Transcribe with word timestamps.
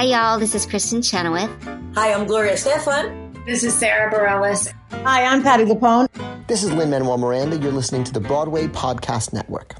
Hi, 0.00 0.06
y'all. 0.06 0.38
This 0.38 0.54
is 0.54 0.66
Kristin 0.66 1.04
Chenoweth. 1.04 1.50
Hi, 1.94 2.14
I'm 2.14 2.26
Gloria 2.26 2.54
Estefan. 2.54 3.44
This 3.44 3.62
is 3.62 3.74
Sara 3.74 4.10
Bareilles. 4.10 4.72
Hi, 5.04 5.24
I'm 5.24 5.42
Patti 5.42 5.66
LuPone. 5.66 6.08
This 6.46 6.64
is 6.64 6.72
Lin 6.72 6.88
Manuel 6.88 7.18
Miranda. 7.18 7.58
You're 7.58 7.70
listening 7.70 8.04
to 8.04 8.12
the 8.14 8.20
Broadway 8.20 8.66
Podcast 8.66 9.34
Network. 9.34 9.74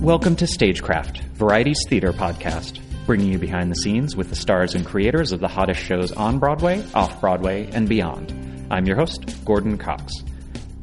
Welcome 0.00 0.36
to 0.36 0.46
Stagecraft, 0.46 1.22
Variety's 1.34 1.84
theater 1.88 2.12
podcast, 2.12 2.78
bringing 3.04 3.32
you 3.32 3.38
behind 3.40 3.72
the 3.72 3.76
scenes 3.82 4.14
with 4.14 4.30
the 4.30 4.36
stars 4.36 4.76
and 4.76 4.86
creators 4.86 5.32
of 5.32 5.40
the 5.40 5.48
hottest 5.48 5.80
shows 5.80 6.12
on 6.12 6.38
Broadway, 6.38 6.84
off 6.94 7.20
Broadway, 7.20 7.68
and 7.72 7.88
beyond. 7.88 8.32
I'm 8.70 8.86
your 8.86 8.94
host, 8.94 9.44
Gordon 9.44 9.76
Cox. 9.76 10.22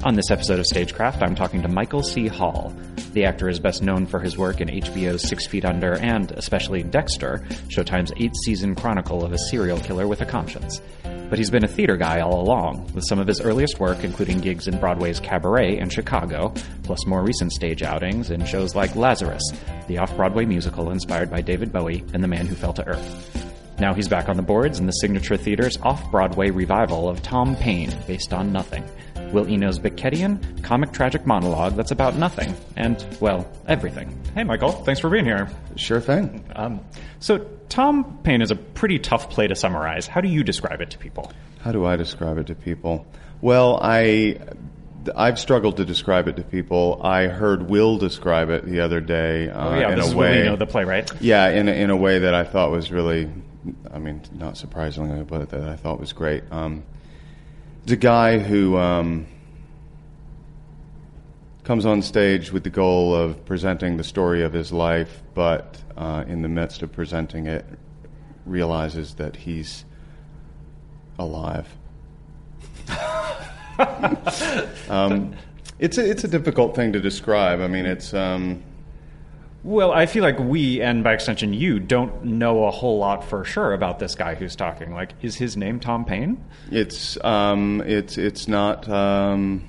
On 0.05 0.15
this 0.15 0.31
episode 0.31 0.59
of 0.59 0.65
Stagecraft, 0.65 1.21
I'm 1.21 1.35
talking 1.35 1.61
to 1.61 1.67
Michael 1.67 2.03
C. 2.03 2.27
Hall. 2.27 2.73
The 3.11 3.25
actor 3.25 3.49
is 3.49 3.59
best 3.59 3.83
known 3.83 4.05
for 4.05 4.21
his 4.21 4.37
work 4.37 4.61
in 4.61 4.69
HBO's 4.69 5.27
Six 5.27 5.45
Feet 5.45 5.65
Under 5.65 5.97
and, 5.97 6.31
especially 6.31 6.83
Dexter, 6.83 7.39
Showtime's 7.67 8.13
eight 8.15 8.33
season 8.45 8.75
chronicle 8.75 9.25
of 9.25 9.33
a 9.33 9.37
serial 9.49 9.77
killer 9.77 10.07
with 10.07 10.21
a 10.21 10.25
conscience. 10.25 10.81
But 11.03 11.37
he's 11.37 11.49
been 11.49 11.65
a 11.65 11.67
theater 11.67 11.97
guy 11.97 12.21
all 12.21 12.39
along, 12.39 12.89
with 12.93 13.03
some 13.09 13.19
of 13.19 13.27
his 13.27 13.41
earliest 13.41 13.81
work 13.81 14.05
including 14.05 14.39
gigs 14.39 14.69
in 14.69 14.79
Broadway's 14.79 15.19
Cabaret 15.19 15.77
in 15.77 15.89
Chicago, 15.89 16.53
plus 16.83 17.05
more 17.05 17.21
recent 17.21 17.51
stage 17.51 17.83
outings 17.83 18.31
in 18.31 18.45
shows 18.45 18.75
like 18.75 18.95
Lazarus, 18.95 19.43
the 19.89 19.97
off 19.97 20.15
Broadway 20.15 20.45
musical 20.45 20.91
inspired 20.91 21.29
by 21.29 21.41
David 21.41 21.73
Bowie 21.73 22.05
and 22.13 22.23
The 22.23 22.29
Man 22.29 22.47
Who 22.47 22.55
Fell 22.55 22.73
to 22.73 22.87
Earth. 22.87 23.49
Now 23.79 23.93
he's 23.93 24.07
back 24.07 24.29
on 24.29 24.37
the 24.37 24.43
boards 24.43 24.79
in 24.79 24.85
the 24.85 24.93
Signature 24.93 25.35
Theater's 25.37 25.77
off 25.83 26.09
Broadway 26.09 26.51
revival 26.51 27.09
of 27.09 27.19
Thom 27.19 27.57
Pain, 27.57 27.93
based 28.07 28.31
on 28.31 28.53
Nothing. 28.53 28.85
Will 29.31 29.47
Eno's 29.47 29.79
Beckettian 29.79 30.63
comic 30.63 30.91
tragic 30.91 31.25
monologue 31.25 31.75
that's 31.75 31.91
about 31.91 32.15
nothing 32.15 32.55
and, 32.75 33.03
well, 33.19 33.49
everything. 33.67 34.17
Hey, 34.35 34.43
Michael, 34.43 34.71
thanks 34.71 34.99
for 34.99 35.09
being 35.09 35.25
here. 35.25 35.49
Sure 35.75 36.01
thing. 36.01 36.43
Um, 36.55 36.81
so, 37.19 37.39
Thom 37.69 38.19
Pain 38.23 38.41
is 38.41 38.51
a 38.51 38.55
pretty 38.55 38.99
tough 38.99 39.29
play 39.29 39.47
to 39.47 39.55
summarize. 39.55 40.07
How 40.07 40.21
do 40.21 40.27
you 40.27 40.43
describe 40.43 40.81
it 40.81 40.89
to 40.91 40.97
people? 40.97 41.31
How 41.61 41.71
do 41.71 41.85
I 41.85 41.95
describe 41.95 42.37
it 42.37 42.47
to 42.47 42.55
people? 42.55 43.05
Well, 43.41 43.79
I 43.81 44.39
I've 45.15 45.39
struggled 45.39 45.77
to 45.77 45.85
describe 45.85 46.27
it 46.27 46.35
to 46.37 46.43
people. 46.43 46.99
I 47.03 47.27
heard 47.27 47.69
Will 47.69 47.97
describe 47.97 48.49
it 48.49 48.65
the 48.65 48.81
other 48.81 48.99
day 48.99 49.49
uh, 49.49 49.69
oh, 49.69 49.79
yeah, 49.79 49.91
in 49.91 49.97
this 49.97 50.07
a 50.07 50.09
is 50.09 50.15
way. 50.15 50.31
Will 50.31 50.47
Eno, 50.47 50.55
the 50.57 50.65
playwright. 50.65 51.21
Yeah, 51.21 51.49
in 51.49 51.67
a, 51.67 51.71
in 51.71 51.89
a 51.89 51.95
way 51.95 52.19
that 52.19 52.33
I 52.33 52.43
thought 52.43 52.71
was 52.71 52.91
really, 52.91 53.29
I 53.91 53.99
mean, 53.99 54.21
not 54.33 54.57
surprisingly, 54.57 55.23
but 55.23 55.49
that 55.49 55.63
I 55.63 55.75
thought 55.75 55.99
was 55.99 56.13
great. 56.13 56.43
Um, 56.51 56.83
it's 57.89 57.93
a 57.95 57.97
guy 57.97 58.37
who 58.37 58.77
um, 58.77 59.25
comes 61.63 61.87
on 61.87 62.03
stage 62.03 62.51
with 62.51 62.63
the 62.63 62.69
goal 62.69 63.15
of 63.15 63.43
presenting 63.45 63.97
the 63.97 64.03
story 64.03 64.43
of 64.43 64.53
his 64.53 64.71
life, 64.71 65.23
but 65.33 65.81
uh, 65.97 66.23
in 66.27 66.43
the 66.43 66.47
midst 66.47 66.83
of 66.83 66.91
presenting 66.91 67.47
it, 67.47 67.65
realizes 68.45 69.15
that 69.15 69.35
he's 69.35 69.85
alive. 71.17 71.67
um, 74.87 75.33
it's 75.79 75.97
a, 75.97 76.07
it's 76.07 76.23
a 76.23 76.27
difficult 76.27 76.75
thing 76.75 76.93
to 76.93 76.99
describe. 76.99 77.59
I 77.59 77.67
mean, 77.67 77.87
it's 77.87 78.13
um, 78.13 78.61
Well, 79.63 79.91
I 79.91 80.05
feel 80.05 80.23
like 80.23 80.39
we, 80.39 80.81
and 80.81 81.03
by 81.03 81.13
extension 81.13 81.53
you, 81.53 81.79
don't 81.79 82.23
know 82.23 82.63
a 82.63 82.71
whole 82.71 82.97
lot 82.97 83.25
for 83.25 83.43
sure 83.43 83.73
about 83.73 83.99
this 83.99 84.15
guy 84.15 84.35
who's 84.35 84.55
talking. 84.55 84.93
Like, 84.93 85.13
is 85.21 85.35
his 85.35 85.57
name 85.57 85.79
Thom 85.79 86.05
Pain? 86.05 86.43
it's 86.71 87.21
um, 87.25 87.81
it's 87.85 88.17
it's 88.17 88.47
not 88.47 88.87
um, 88.87 89.63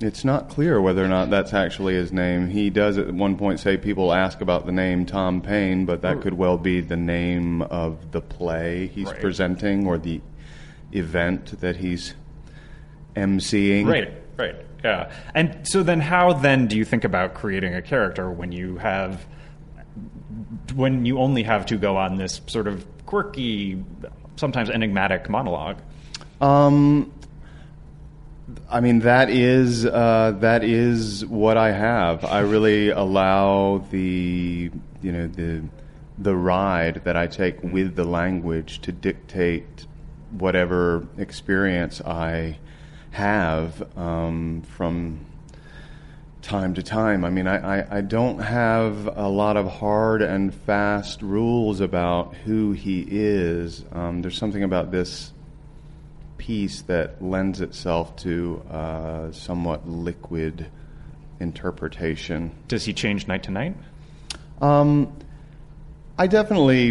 it's 0.00 0.24
not 0.24 0.48
clear 0.48 0.80
whether 0.80 1.04
or 1.04 1.08
not 1.08 1.28
that's 1.28 1.52
actually 1.52 1.94
his 1.94 2.12
name. 2.12 2.48
He 2.48 2.70
does 2.70 2.96
at 2.96 3.12
one 3.12 3.36
point 3.36 3.60
say 3.60 3.76
people 3.76 4.10
ask 4.10 4.40
about 4.40 4.64
the 4.64 4.72
name 4.72 5.04
Thom 5.04 5.42
Pain, 5.42 5.84
but 5.84 6.00
that 6.00 6.22
could 6.22 6.32
well 6.34 6.56
be 6.56 6.80
the 6.80 6.96
name 6.96 7.60
of 7.60 8.12
the 8.12 8.22
play 8.22 8.86
he's 8.86 9.08
Right. 9.08 9.20
presenting 9.20 9.86
or 9.86 9.98
the 9.98 10.22
event 10.92 11.60
that 11.60 11.76
he's 11.76 12.14
emceeing. 13.14 13.86
Right, 13.86 14.12
right, 14.38 14.56
yeah. 14.84 15.12
And 15.34 15.66
so 15.66 15.82
then, 15.82 16.00
how 16.00 16.32
then 16.32 16.66
do 16.66 16.76
you 16.76 16.84
think 16.84 17.04
about 17.04 17.34
creating 17.34 17.74
a 17.74 17.82
character 17.82 18.30
when 18.30 18.52
you 18.52 18.78
have, 18.78 19.26
when 20.74 21.04
you 21.04 21.18
only 21.18 21.42
have 21.42 21.66
to 21.66 21.76
go 21.76 21.96
on 21.96 22.16
this 22.16 22.40
sort 22.46 22.66
of 22.66 22.86
quirky, 23.06 23.82
sometimes 24.36 24.70
enigmatic 24.70 25.28
monologue? 25.28 25.78
Um, 26.40 27.12
I 28.68 28.80
mean 28.80 29.00
that 29.00 29.30
is 29.30 29.84
uh, 29.86 30.36
that 30.40 30.64
is 30.64 31.24
what 31.26 31.56
I 31.56 31.72
have. 31.72 32.24
I 32.24 32.40
really 32.40 32.90
allow 32.90 33.84
the 33.90 34.70
you 35.02 35.12
know 35.12 35.26
the 35.26 35.62
the 36.18 36.34
ride 36.36 37.02
that 37.04 37.16
I 37.16 37.26
take 37.26 37.62
with 37.62 37.96
the 37.96 38.04
language 38.04 38.80
to 38.82 38.92
dictate 38.92 39.86
whatever 40.30 41.06
experience 41.18 42.00
I 42.00 42.58
have 43.10 43.96
um, 43.96 44.62
from 44.62 45.26
time 46.42 46.74
to 46.74 46.82
time. 46.82 47.24
I 47.24 47.30
mean, 47.30 47.46
I, 47.46 47.80
I, 47.80 47.98
I 47.98 48.00
don't 48.00 48.38
have 48.38 49.06
a 49.16 49.28
lot 49.28 49.56
of 49.56 49.66
hard 49.68 50.22
and 50.22 50.54
fast 50.54 51.22
rules 51.22 51.80
about 51.80 52.34
who 52.34 52.72
he 52.72 53.06
is. 53.08 53.84
Um, 53.92 54.22
there's 54.22 54.38
something 54.38 54.62
about 54.62 54.90
this 54.90 55.32
piece 56.38 56.82
that 56.82 57.22
lends 57.22 57.60
itself 57.60 58.16
to 58.16 58.62
uh, 58.70 59.32
somewhat 59.32 59.88
liquid 59.88 60.66
interpretation. 61.38 62.52
Does 62.68 62.84
he 62.84 62.92
change 62.92 63.28
night 63.28 63.42
to 63.44 63.50
night? 63.50 63.76
Um, 64.60 65.12
I 66.18 66.26
definitely 66.26 66.90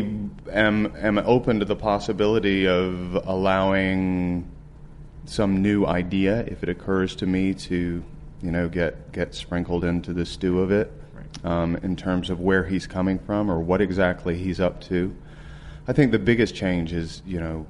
am 0.52 0.94
am 0.98 1.18
open 1.20 1.60
to 1.60 1.66
the 1.66 1.76
possibility 1.76 2.68
of 2.68 3.16
allowing 3.28 4.48
some 5.30 5.62
new 5.62 5.86
idea 5.86 6.40
if 6.48 6.64
it 6.64 6.70
occurs 6.70 7.16
to 7.16 7.28
me 7.28 7.54
to, 7.54 8.04
you 8.42 8.52
know, 8.52 8.68
get 8.68 9.12
get 9.12 9.36
sprinkled 9.36 9.84
into 9.84 10.12
the 10.12 10.26
stew 10.26 10.60
of 10.60 10.72
it 10.72 10.92
um, 11.44 11.76
in 11.78 11.96
terms 11.96 12.32
of 12.32 12.40
where 12.40 12.66
he's 12.66 12.88
coming 12.88 13.20
from 13.20 13.50
or 13.50 13.60
what 13.60 13.80
exactly 13.80 14.36
he's 14.36 14.60
up 14.60 14.82
to. 14.82 15.16
I 15.88 15.94
think 15.94 16.12
the 16.12 16.20
biggest 16.20 16.56
change 16.56 16.94
is, 16.94 17.22
you 17.28 17.40
know, 17.40 17.68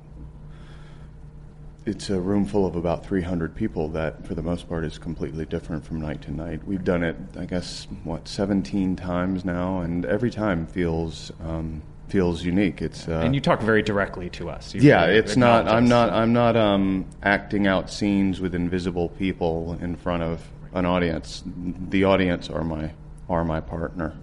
it's 1.85 2.09
a 2.09 2.19
room 2.19 2.45
full 2.45 2.65
of 2.65 2.75
about 2.75 3.05
300 3.05 3.55
people 3.55 3.89
that, 3.89 4.25
for 4.25 4.35
the 4.35 4.41
most 4.41 4.69
part, 4.69 4.85
is 4.85 4.97
completely 4.97 5.45
different 5.45 5.85
from 5.85 5.99
night 5.99 6.21
to 6.23 6.31
night. 6.31 6.65
We've 6.65 6.83
done 6.83 7.03
it, 7.03 7.17
I 7.37 7.45
guess, 7.45 7.87
what 8.03 8.27
17 8.27 8.95
times 8.95 9.43
now, 9.43 9.81
and 9.81 10.05
every 10.05 10.29
time 10.29 10.65
feels 10.65 11.31
um, 11.43 11.81
feels 12.09 12.43
unique. 12.43 12.81
It's 12.81 13.07
uh, 13.07 13.21
and 13.23 13.33
you 13.33 13.41
talk 13.41 13.61
very 13.61 13.81
directly 13.81 14.29
to 14.31 14.49
us. 14.49 14.73
You 14.73 14.81
yeah, 14.81 15.05
it's 15.05 15.37
not. 15.37 15.67
I'm 15.67 15.87
not. 15.87 16.09
I'm 16.09 16.33
not 16.33 16.55
um, 16.55 17.05
acting 17.23 17.67
out 17.67 17.89
scenes 17.89 18.41
with 18.41 18.55
invisible 18.55 19.09
people 19.09 19.77
in 19.81 19.95
front 19.95 20.23
of 20.23 20.45
an 20.73 20.85
audience. 20.85 21.43
The 21.45 22.03
audience 22.03 22.49
are 22.49 22.63
my 22.63 22.91
are 23.29 23.43
my 23.45 23.61
partner. 23.61 24.15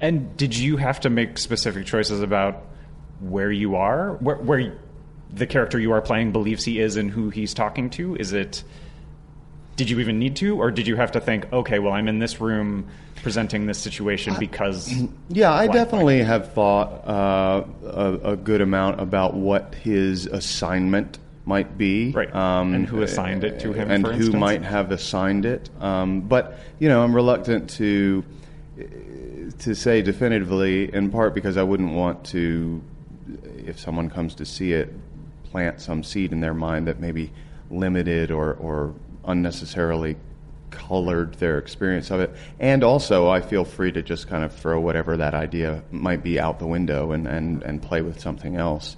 And 0.00 0.36
did 0.36 0.56
you 0.56 0.76
have 0.76 1.00
to 1.00 1.10
make 1.10 1.38
specific 1.38 1.86
choices 1.86 2.20
about 2.20 2.64
where 3.20 3.50
you 3.50 3.76
are, 3.76 4.14
where, 4.14 4.36
where 4.36 4.78
the 5.32 5.46
character 5.46 5.78
you 5.78 5.92
are 5.92 6.02
playing 6.02 6.32
believes 6.32 6.64
he 6.64 6.80
is 6.80 6.96
and 6.96 7.10
who 7.10 7.30
he's 7.30 7.54
talking 7.54 7.90
to? 7.90 8.16
Is 8.16 8.32
it? 8.32 8.62
Did 9.76 9.90
you 9.90 10.00
even 10.00 10.18
need 10.18 10.36
to, 10.36 10.58
or 10.60 10.70
did 10.70 10.86
you 10.86 10.96
have 10.96 11.12
to 11.12 11.20
think, 11.20 11.52
okay, 11.52 11.78
well, 11.78 11.92
I'm 11.92 12.08
in 12.08 12.18
this 12.18 12.40
room 12.40 12.88
presenting 13.22 13.66
this 13.66 13.78
situation 13.78 14.34
because? 14.38 14.92
Yeah, 15.28 15.52
I 15.52 15.66
definitely 15.66 16.22
have 16.22 16.52
thought 16.52 17.06
uh, 17.06 17.64
a, 17.84 18.32
a 18.32 18.36
good 18.36 18.60
amount 18.60 19.00
about 19.00 19.34
what 19.34 19.74
his 19.74 20.26
assignment 20.26 21.18
might 21.44 21.76
be, 21.76 22.10
Right. 22.12 22.32
And 22.32 22.86
who 22.86 23.02
assigned 23.02 23.44
it 23.44 23.60
to 23.60 23.72
him, 23.72 23.90
and 23.90 24.06
who 24.06 24.12
instance? 24.12 24.34
might 24.34 24.62
have 24.62 24.90
assigned 24.92 25.44
it. 25.46 25.68
Um, 25.80 26.22
but 26.22 26.58
you 26.78 26.88
know, 26.88 27.02
I'm 27.04 27.14
reluctant 27.14 27.70
to 27.70 28.24
to 29.60 29.74
say 29.74 30.02
definitively, 30.02 30.92
in 30.92 31.10
part 31.10 31.34
because 31.34 31.56
I 31.56 31.62
wouldn't 31.62 31.92
want 31.92 32.24
to, 32.26 32.82
if 33.64 33.78
someone 33.78 34.10
comes 34.10 34.34
to 34.36 34.44
see 34.44 34.72
it, 34.72 34.92
plant 35.44 35.80
some 35.80 36.02
seed 36.02 36.32
in 36.32 36.40
their 36.40 36.54
mind 36.54 36.86
that 36.88 37.00
maybe 37.00 37.32
limited 37.70 38.30
or, 38.30 38.54
or 38.54 38.94
unnecessarily 39.26 40.16
colored 40.70 41.34
their 41.34 41.58
experience 41.58 42.10
of 42.10 42.20
it. 42.20 42.34
And 42.60 42.84
also, 42.84 43.28
I 43.28 43.40
feel 43.40 43.64
free 43.64 43.92
to 43.92 44.02
just 44.02 44.28
kind 44.28 44.44
of 44.44 44.54
throw 44.54 44.80
whatever 44.80 45.16
that 45.16 45.34
idea 45.34 45.82
might 45.90 46.22
be 46.22 46.38
out 46.38 46.58
the 46.58 46.66
window 46.66 47.12
and, 47.12 47.26
and, 47.26 47.62
and 47.62 47.82
play 47.82 48.02
with 48.02 48.20
something 48.20 48.56
else. 48.56 48.96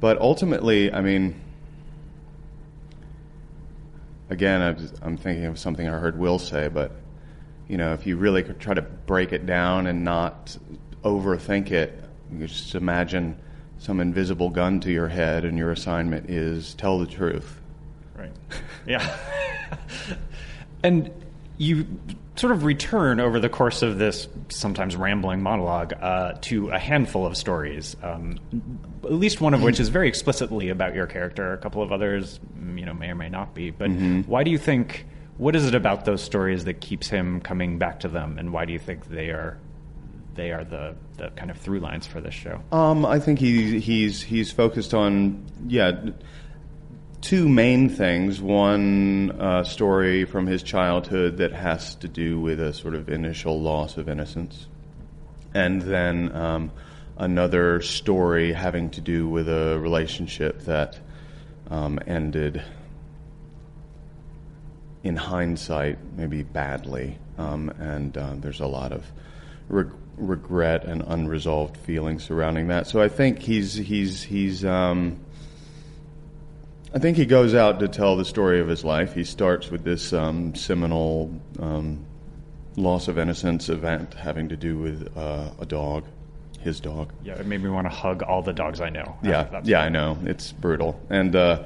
But 0.00 0.20
ultimately, 0.20 0.92
I 0.92 1.00
mean, 1.00 1.40
again, 4.28 4.90
I'm, 5.02 5.16
thinking 5.16 5.46
of 5.46 5.58
something 5.58 5.88
I 5.88 5.98
heard 5.98 6.18
Will 6.18 6.38
say, 6.38 6.68
but 6.68 6.92
you 7.68 7.78
know, 7.78 7.94
if 7.94 8.06
you 8.06 8.16
really 8.16 8.42
try 8.42 8.74
to 8.74 8.82
break 8.82 9.32
it 9.32 9.46
down 9.46 9.86
and 9.86 10.04
not 10.04 10.56
overthink 11.02 11.70
it, 11.70 11.98
you 12.30 12.46
just 12.46 12.74
imagine 12.74 13.38
some 13.78 14.00
invisible 14.00 14.50
gun 14.50 14.80
to 14.80 14.90
your 14.90 15.08
head, 15.08 15.44
and 15.44 15.58
your 15.58 15.70
assignment 15.70 16.30
is 16.30 16.74
tell 16.74 16.98
the 16.98 17.06
truth. 17.06 17.60
Right. 18.16 18.32
Yeah. 18.86 19.16
and 20.82 21.10
you 21.56 21.86
sort 22.36 22.52
of 22.52 22.64
return 22.64 23.20
over 23.20 23.38
the 23.38 23.48
course 23.48 23.82
of 23.82 23.98
this 23.98 24.26
sometimes 24.48 24.96
rambling 24.96 25.40
monologue 25.40 25.92
uh, 26.00 26.32
to 26.40 26.70
a 26.70 26.78
handful 26.78 27.26
of 27.26 27.36
stories, 27.36 27.96
um, 28.02 28.38
at 29.04 29.12
least 29.12 29.40
one 29.40 29.54
of 29.54 29.62
which 29.62 29.78
is 29.78 29.88
very 29.88 30.08
explicitly 30.08 30.68
about 30.68 30.94
your 30.94 31.06
character. 31.06 31.52
A 31.52 31.58
couple 31.58 31.82
of 31.82 31.92
others, 31.92 32.40
mm, 32.58 32.78
you 32.78 32.86
know, 32.86 32.94
may 32.94 33.10
or 33.10 33.14
may 33.14 33.28
not 33.28 33.54
be. 33.54 33.70
But 33.70 33.90
why 34.26 34.42
do 34.42 34.50
you 34.50 34.58
think? 34.58 35.06
What 35.36 35.56
is 35.56 35.66
it 35.66 35.74
about 35.74 36.04
those 36.04 36.22
stories 36.22 36.64
that 36.64 36.80
keeps 36.80 37.08
him 37.08 37.40
coming 37.40 37.78
back 37.78 38.00
to 38.00 38.08
them, 38.08 38.38
and 38.38 38.52
why 38.52 38.64
do 38.64 38.72
you 38.72 38.78
think 38.78 39.08
they 39.08 39.30
are 39.30 39.58
they 40.34 40.52
are 40.52 40.64
the, 40.64 40.96
the 41.16 41.28
kind 41.30 41.50
of 41.50 41.58
through 41.58 41.80
lines 41.80 42.06
for 42.06 42.20
this 42.20 42.34
show? 42.34 42.60
Um, 42.72 43.04
I 43.06 43.18
think 43.18 43.38
he, 43.38 43.80
he's 43.80 44.22
he's 44.22 44.50
focused 44.50 44.94
on 44.94 45.44
yeah 45.66 45.92
two 47.24 47.48
main 47.48 47.88
things. 47.88 48.40
One 48.40 49.30
uh, 49.40 49.64
story 49.64 50.26
from 50.26 50.46
his 50.46 50.62
childhood 50.62 51.38
that 51.38 51.52
has 51.52 51.94
to 51.96 52.08
do 52.08 52.38
with 52.38 52.60
a 52.60 52.74
sort 52.74 52.94
of 52.94 53.08
initial 53.08 53.60
loss 53.60 53.96
of 53.96 54.10
innocence, 54.10 54.66
and 55.54 55.80
then 55.80 56.36
um, 56.36 56.70
another 57.16 57.80
story 57.80 58.52
having 58.52 58.90
to 58.90 59.00
do 59.00 59.26
with 59.26 59.48
a 59.48 59.78
relationship 59.80 60.60
that 60.64 60.98
um, 61.70 61.98
ended 62.06 62.62
in 65.02 65.16
hindsight, 65.16 65.96
maybe 66.14 66.42
badly, 66.42 67.16
um, 67.38 67.70
and 67.78 68.18
uh, 68.18 68.34
there's 68.36 68.60
a 68.60 68.66
lot 68.66 68.92
of 68.92 69.10
reg- 69.68 69.92
regret 70.18 70.84
and 70.84 71.02
unresolved 71.06 71.78
feelings 71.78 72.22
surrounding 72.22 72.68
that. 72.68 72.86
So 72.86 73.00
I 73.00 73.08
think 73.08 73.38
he's 73.38 73.72
he's 73.72 74.22
he's. 74.22 74.62
Um, 74.62 75.23
I 76.94 77.00
think 77.00 77.16
he 77.16 77.26
goes 77.26 77.56
out 77.56 77.80
to 77.80 77.88
tell 77.88 78.16
the 78.16 78.24
story 78.24 78.60
of 78.60 78.68
his 78.68 78.84
life. 78.84 79.14
He 79.14 79.24
starts 79.24 79.68
with 79.68 79.82
this 79.82 80.12
um, 80.12 80.54
seminal 80.54 81.28
um, 81.58 82.06
loss 82.76 83.08
of 83.08 83.18
innocence 83.18 83.68
event 83.68 84.14
having 84.14 84.48
to 84.50 84.56
do 84.56 84.78
with 84.78 85.12
uh, 85.16 85.50
a 85.58 85.66
dog, 85.66 86.04
his 86.60 86.78
dog. 86.78 87.12
Yeah, 87.24 87.34
it 87.34 87.46
made 87.46 87.64
me 87.64 87.68
want 87.68 87.86
to 87.86 87.92
hug 87.92 88.22
all 88.22 88.42
the 88.42 88.52
dogs 88.52 88.80
I 88.80 88.90
know. 88.90 89.18
Yeah, 89.24 89.60
yeah, 89.64 89.80
I 89.80 89.88
know 89.88 90.16
it's 90.22 90.52
brutal, 90.52 91.00
and 91.10 91.34
uh, 91.34 91.64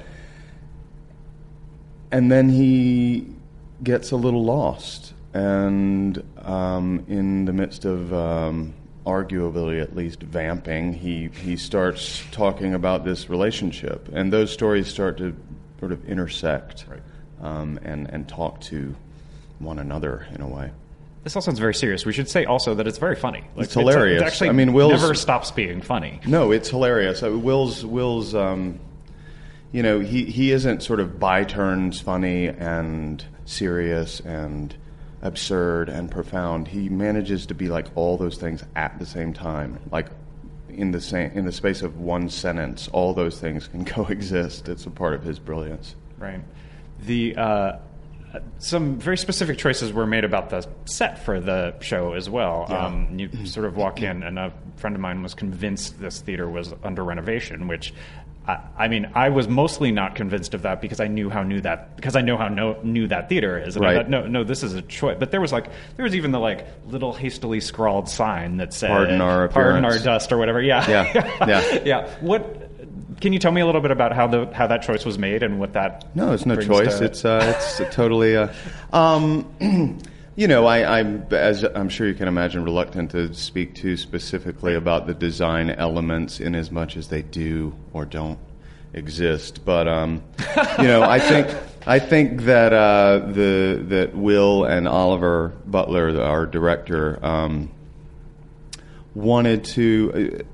and 2.10 2.32
then 2.32 2.48
he 2.48 3.26
gets 3.82 4.12
a 4.12 4.16
little 4.16 4.44
lost, 4.44 5.12
and 5.34 6.22
um, 6.38 7.04
in 7.06 7.44
the 7.44 7.52
midst 7.52 7.84
of 7.84 8.14
um, 8.14 8.72
arguably 9.08 9.80
at 9.82 9.96
least 9.96 10.22
vamping, 10.22 10.92
he 10.92 11.28
he 11.42 11.56
starts 11.56 12.22
talking 12.30 12.74
about 12.74 13.04
this 13.04 13.30
relationship, 13.30 14.08
and 14.12 14.30
those 14.32 14.52
stories 14.52 14.86
start 14.88 15.16
to 15.18 15.34
sort 15.80 15.92
of 15.92 16.04
intersect, 16.08 16.84
Right. 16.88 17.00
um, 17.40 17.78
and 17.82 18.08
and 18.10 18.28
talk 18.28 18.60
to 18.72 18.94
one 19.58 19.78
another 19.78 20.26
in 20.34 20.40
a 20.42 20.46
way. 20.48 20.70
This 21.24 21.34
all 21.34 21.42
sounds 21.42 21.58
very 21.58 21.74
serious. 21.74 22.06
We 22.06 22.12
should 22.12 22.28
say 22.28 22.44
also 22.44 22.74
that 22.76 22.86
it's 22.86 22.98
very 22.98 23.16
funny. 23.16 23.42
Like, 23.56 23.64
It's 23.64 23.74
hilarious. 23.74 24.22
It 24.22 24.24
actually 24.24 24.50
I 24.50 24.52
mean, 24.52 24.72
Will's- 24.72 25.00
never 25.00 25.14
stops 25.14 25.50
being 25.50 25.80
funny. 25.82 26.20
No, 26.26 26.52
it's 26.52 26.68
hilarious. 26.70 27.22
Uh, 27.22 27.36
Will's 27.36 27.84
Will's 27.84 28.34
um, 28.34 28.78
you 29.72 29.82
know 29.82 30.00
he 30.00 30.24
he 30.26 30.52
isn't 30.52 30.82
sort 30.82 31.00
of 31.00 31.18
by 31.18 31.44
turns 31.44 32.00
funny 32.00 32.46
and 32.48 33.24
serious 33.46 34.20
and 34.20 34.74
absurd 35.22 35.88
and 35.88 36.10
profound. 36.10 36.68
He 36.68 36.88
manages 36.88 37.46
to 37.46 37.54
be 37.54 37.68
like 37.68 37.86
all 37.94 38.16
those 38.16 38.36
things 38.38 38.62
at 38.76 38.98
the 38.98 39.06
same 39.06 39.32
time, 39.32 39.78
like 39.90 40.08
in 40.68 40.92
the 40.92 41.00
same 41.00 41.32
in 41.32 41.44
the 41.44 41.52
space 41.52 41.82
of 41.82 41.98
one 41.98 42.28
sentence. 42.28 42.88
All 42.92 43.14
those 43.14 43.40
things 43.40 43.68
can 43.68 43.84
coexist. 43.96 44.68
It's 44.68 44.86
a 44.86 44.90
part 44.90 45.14
of 45.14 45.22
his 45.22 45.38
brilliance. 45.38 45.94
Right. 46.18 46.40
The 47.00 47.36
uh, 47.36 47.78
some 48.58 48.98
very 48.98 49.16
specific 49.16 49.58
choices 49.58 49.92
were 49.92 50.06
made 50.06 50.24
about 50.24 50.50
the 50.50 50.66
set 50.84 51.24
for 51.24 51.40
the 51.40 51.78
show 51.80 52.12
as 52.12 52.28
well. 52.28 52.66
Yeah. 52.68 52.86
Um, 52.86 53.18
you 53.18 53.30
sort 53.46 53.66
of 53.66 53.76
walk 53.76 54.02
in, 54.02 54.22
and 54.22 54.38
a 54.38 54.52
friend 54.76 54.94
of 54.94 55.00
mine 55.00 55.22
was 55.22 55.34
convinced 55.34 56.00
this 56.00 56.20
theater 56.20 56.48
was 56.48 56.74
under 56.82 57.04
renovation, 57.04 57.68
which. 57.68 57.92
I, 58.48 58.58
I 58.78 58.88
mean, 58.88 59.10
I 59.14 59.28
was 59.28 59.46
mostly 59.46 59.92
not 59.92 60.14
convinced 60.14 60.54
of 60.54 60.62
that 60.62 60.80
because 60.80 61.00
I 61.00 61.06
knew 61.06 61.28
how 61.28 61.42
new 61.42 61.60
that 61.60 61.94
because 61.96 62.16
I 62.16 62.22
know 62.22 62.36
how 62.38 62.48
no, 62.48 62.80
new 62.82 63.06
that 63.08 63.28
theater 63.28 63.58
is. 63.58 63.76
And 63.76 63.84
I 63.84 63.88
Right. 63.88 63.96
thought, 63.98 64.08
no, 64.08 64.26
no, 64.26 64.42
this 64.42 64.62
is 64.62 64.74
a 64.74 64.80
choice. 64.82 65.16
But 65.20 65.30
there 65.30 65.40
was 65.40 65.52
like 65.52 65.68
there 65.96 66.04
was 66.04 66.16
even 66.16 66.30
the 66.32 66.40
like 66.40 66.66
little 66.86 67.12
hastily 67.12 67.60
scrawled 67.60 68.08
sign 68.08 68.56
that 68.56 68.72
said 68.72 68.88
Pardon 68.88 69.20
our 69.20 69.48
"Pardon 69.48 69.84
our 69.84 69.98
dust" 69.98 70.32
or 70.32 70.38
whatever. 70.38 70.62
Yeah, 70.62 70.88
Yeah, 70.90 71.36
yeah. 71.46 71.78
yeah. 71.84 72.10
What 72.20 72.64
can 73.20 73.32
you 73.32 73.38
tell 73.38 73.52
me 73.52 73.60
a 73.60 73.66
little 73.66 73.80
bit 73.80 73.90
about 73.90 74.14
how 74.14 74.26
the 74.28 74.46
how 74.54 74.66
that 74.68 74.80
choice 74.82 75.04
was 75.04 75.18
made 75.18 75.42
and 75.42 75.60
what 75.60 75.74
that? 75.74 76.06
No, 76.16 76.32
it's 76.32 76.46
no 76.46 76.56
choice. 76.56 76.98
to- 76.98 77.04
It's 77.04 77.24
uh, 77.26 77.54
it's 77.54 77.94
totally. 77.94 78.34
Uh, 78.36 78.48
um, 78.94 79.44
you 80.38 80.46
know, 80.46 80.66
I, 80.66 81.00
I'm 81.00 81.26
as 81.32 81.64
I'm 81.64 81.88
sure 81.88 82.06
you 82.06 82.14
can 82.14 82.28
imagine, 82.28 82.62
reluctant 82.62 83.10
to 83.10 83.34
speak 83.34 83.74
too 83.74 83.96
specifically 83.96 84.76
about 84.76 85.08
the 85.08 85.12
design 85.12 85.68
elements 85.68 86.38
in 86.38 86.54
as 86.54 86.70
much 86.70 86.96
as 86.96 87.08
they 87.08 87.22
do 87.22 87.74
or 87.92 88.04
don't 88.04 88.38
exist. 88.92 89.64
But 89.64 89.88
um, 89.88 90.22
you 90.78 90.84
know, 90.84 91.02
I 91.02 91.18
think 91.18 91.48
I 91.88 91.98
think 91.98 92.42
that 92.42 92.72
uh, 92.72 93.18
the 93.32 93.84
that 93.88 94.14
Will 94.14 94.64
and 94.64 94.86
Oliver 94.86 95.54
Butler, 95.66 96.22
our 96.22 96.46
director, 96.46 97.18
um, 97.26 97.72
wanted 99.16 99.64
to. 99.64 100.46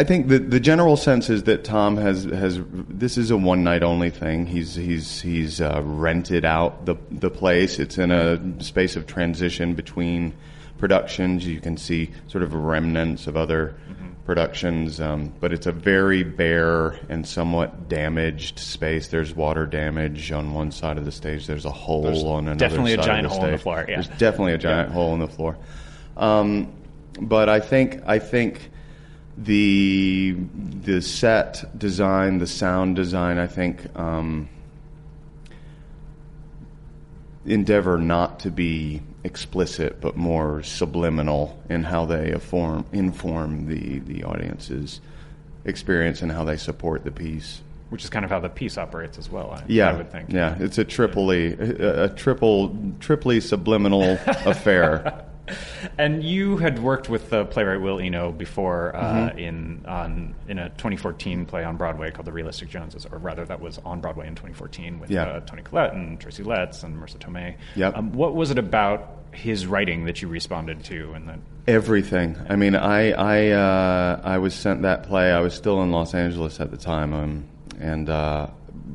I 0.00 0.04
think 0.04 0.28
the 0.28 0.38
the 0.38 0.60
general 0.60 0.96
sense 0.96 1.28
is 1.28 1.42
that 1.44 1.64
Tom 1.64 1.96
has 1.96 2.24
has 2.24 2.60
this 2.88 3.18
is 3.18 3.30
a 3.32 3.36
one 3.36 3.64
night 3.64 3.82
only 3.82 4.10
thing. 4.10 4.46
He's 4.46 4.74
he's 4.74 5.20
he's 5.20 5.60
uh, 5.60 5.82
rented 5.84 6.44
out 6.44 6.86
the 6.86 6.94
the 7.10 7.30
place. 7.30 7.78
It's 7.80 7.98
in 7.98 8.12
a 8.12 8.38
space 8.62 8.94
of 8.94 9.06
transition 9.06 9.74
between 9.74 10.34
productions. 10.78 11.44
You 11.46 11.60
can 11.60 11.76
see 11.76 12.10
sort 12.28 12.44
of 12.44 12.54
remnants 12.54 13.26
of 13.26 13.36
other 13.36 13.74
productions, 14.24 15.00
um, 15.00 15.32
but 15.40 15.52
it's 15.52 15.66
a 15.66 15.72
very 15.72 16.22
bare 16.22 16.90
and 17.08 17.26
somewhat 17.26 17.88
damaged 17.88 18.58
space. 18.60 19.08
There's 19.08 19.34
water 19.34 19.66
damage 19.66 20.30
on 20.30 20.52
one 20.52 20.70
side 20.70 20.98
of 20.98 21.06
the 21.06 21.12
stage. 21.12 21.46
There's 21.46 21.64
a 21.64 21.70
hole 21.72 22.02
There's 22.02 22.22
on 22.22 22.46
another. 22.46 22.58
definitely 22.58 22.92
a 22.92 22.98
giant 22.98 23.26
of 23.26 23.32
the 23.32 23.36
hole 23.36 23.46
in 23.46 23.50
the 23.52 23.56
stage. 23.56 23.62
floor, 23.62 23.84
yeah. 23.88 23.94
There's 23.96 24.18
definitely 24.18 24.52
a 24.52 24.58
giant 24.58 24.92
hole 24.92 25.14
in 25.14 25.18
the 25.18 25.28
floor. 25.28 25.56
Um, 26.16 26.72
but 27.20 27.48
I 27.48 27.58
think 27.58 28.02
I 28.06 28.18
think 28.20 28.70
the 29.44 30.36
the 30.82 31.00
set 31.00 31.78
design, 31.78 32.38
the 32.38 32.46
sound 32.46 32.96
design, 32.96 33.38
I 33.38 33.46
think 33.46 33.86
um, 33.96 34.48
endeavor 37.46 37.98
not 37.98 38.40
to 38.40 38.50
be 38.50 39.02
explicit 39.24 40.00
but 40.00 40.16
more 40.16 40.62
subliminal 40.62 41.60
in 41.68 41.82
how 41.82 42.04
they 42.04 42.30
inform 42.30 42.84
inform 42.92 43.66
the 43.66 43.98
the 44.00 44.24
audience's 44.24 45.00
experience 45.64 46.22
and 46.22 46.30
how 46.32 46.44
they 46.44 46.56
support 46.56 47.04
the 47.04 47.10
piece. 47.10 47.60
which 47.90 48.04
is 48.04 48.10
kind 48.10 48.24
of 48.24 48.30
how 48.30 48.40
the 48.40 48.48
piece 48.48 48.78
operates 48.78 49.18
as 49.18 49.30
well. 49.30 49.50
I, 49.50 49.64
Yeah, 49.66 49.90
I 49.90 49.92
would 49.94 50.10
think. 50.10 50.32
Yeah, 50.32 50.56
it's 50.58 50.78
a 50.78 50.84
triply 50.84 51.54
a, 51.54 52.04
a 52.04 52.08
triple 52.08 52.76
triply 53.00 53.40
subliminal 53.40 54.18
affair. 54.26 55.24
And 55.98 56.22
you 56.22 56.56
had 56.56 56.80
worked 56.82 57.08
with 57.08 57.30
the 57.30 57.44
playwright 57.44 57.80
Will 57.80 57.98
Eno 57.98 58.32
before 58.32 58.94
uh, 58.94 59.30
Mm-hmm. 59.30 59.38
in 59.38 59.84
on 59.86 60.34
in 60.48 60.58
a 60.58 60.68
2014 60.70 61.46
play 61.46 61.64
on 61.64 61.76
Broadway 61.76 62.10
called 62.10 62.26
The 62.26 62.32
Realistic 62.32 62.68
Joneses, 62.68 63.06
or 63.10 63.18
rather, 63.18 63.44
that 63.44 63.60
was 63.60 63.78
on 63.84 64.00
Broadway 64.00 64.26
in 64.26 64.34
2014 64.34 65.00
with 65.00 65.10
uh, 65.12 65.40
Toni 65.40 65.62
Collette 65.62 65.94
and 65.94 66.20
Tracy 66.20 66.42
Letts 66.42 66.82
and 66.82 66.96
Marisa 66.96 67.18
Tomei. 67.18 67.56
Yep. 67.76 67.96
Um, 67.96 68.12
what 68.12 68.34
was 68.34 68.50
it 68.50 68.58
about 68.58 69.16
his 69.32 69.66
writing 69.66 70.04
that 70.06 70.22
you 70.22 70.28
responded 70.28 70.84
to? 70.84 71.12
And 71.12 71.28
that 71.28 71.38
Everything. 71.66 72.36
I 72.48 72.56
mean, 72.56 72.74
I 72.74 73.12
I 73.12 73.50
uh, 73.50 74.20
I 74.24 74.38
was 74.38 74.54
sent 74.54 74.82
that 74.82 75.02
play. 75.04 75.32
I 75.32 75.40
was 75.40 75.54
still 75.54 75.82
in 75.82 75.90
Los 75.90 76.14
Angeles 76.14 76.60
at 76.60 76.70
the 76.70 76.78
time, 76.78 77.12
um, 77.12 77.44
and 77.78 78.08
uh, 78.08 78.46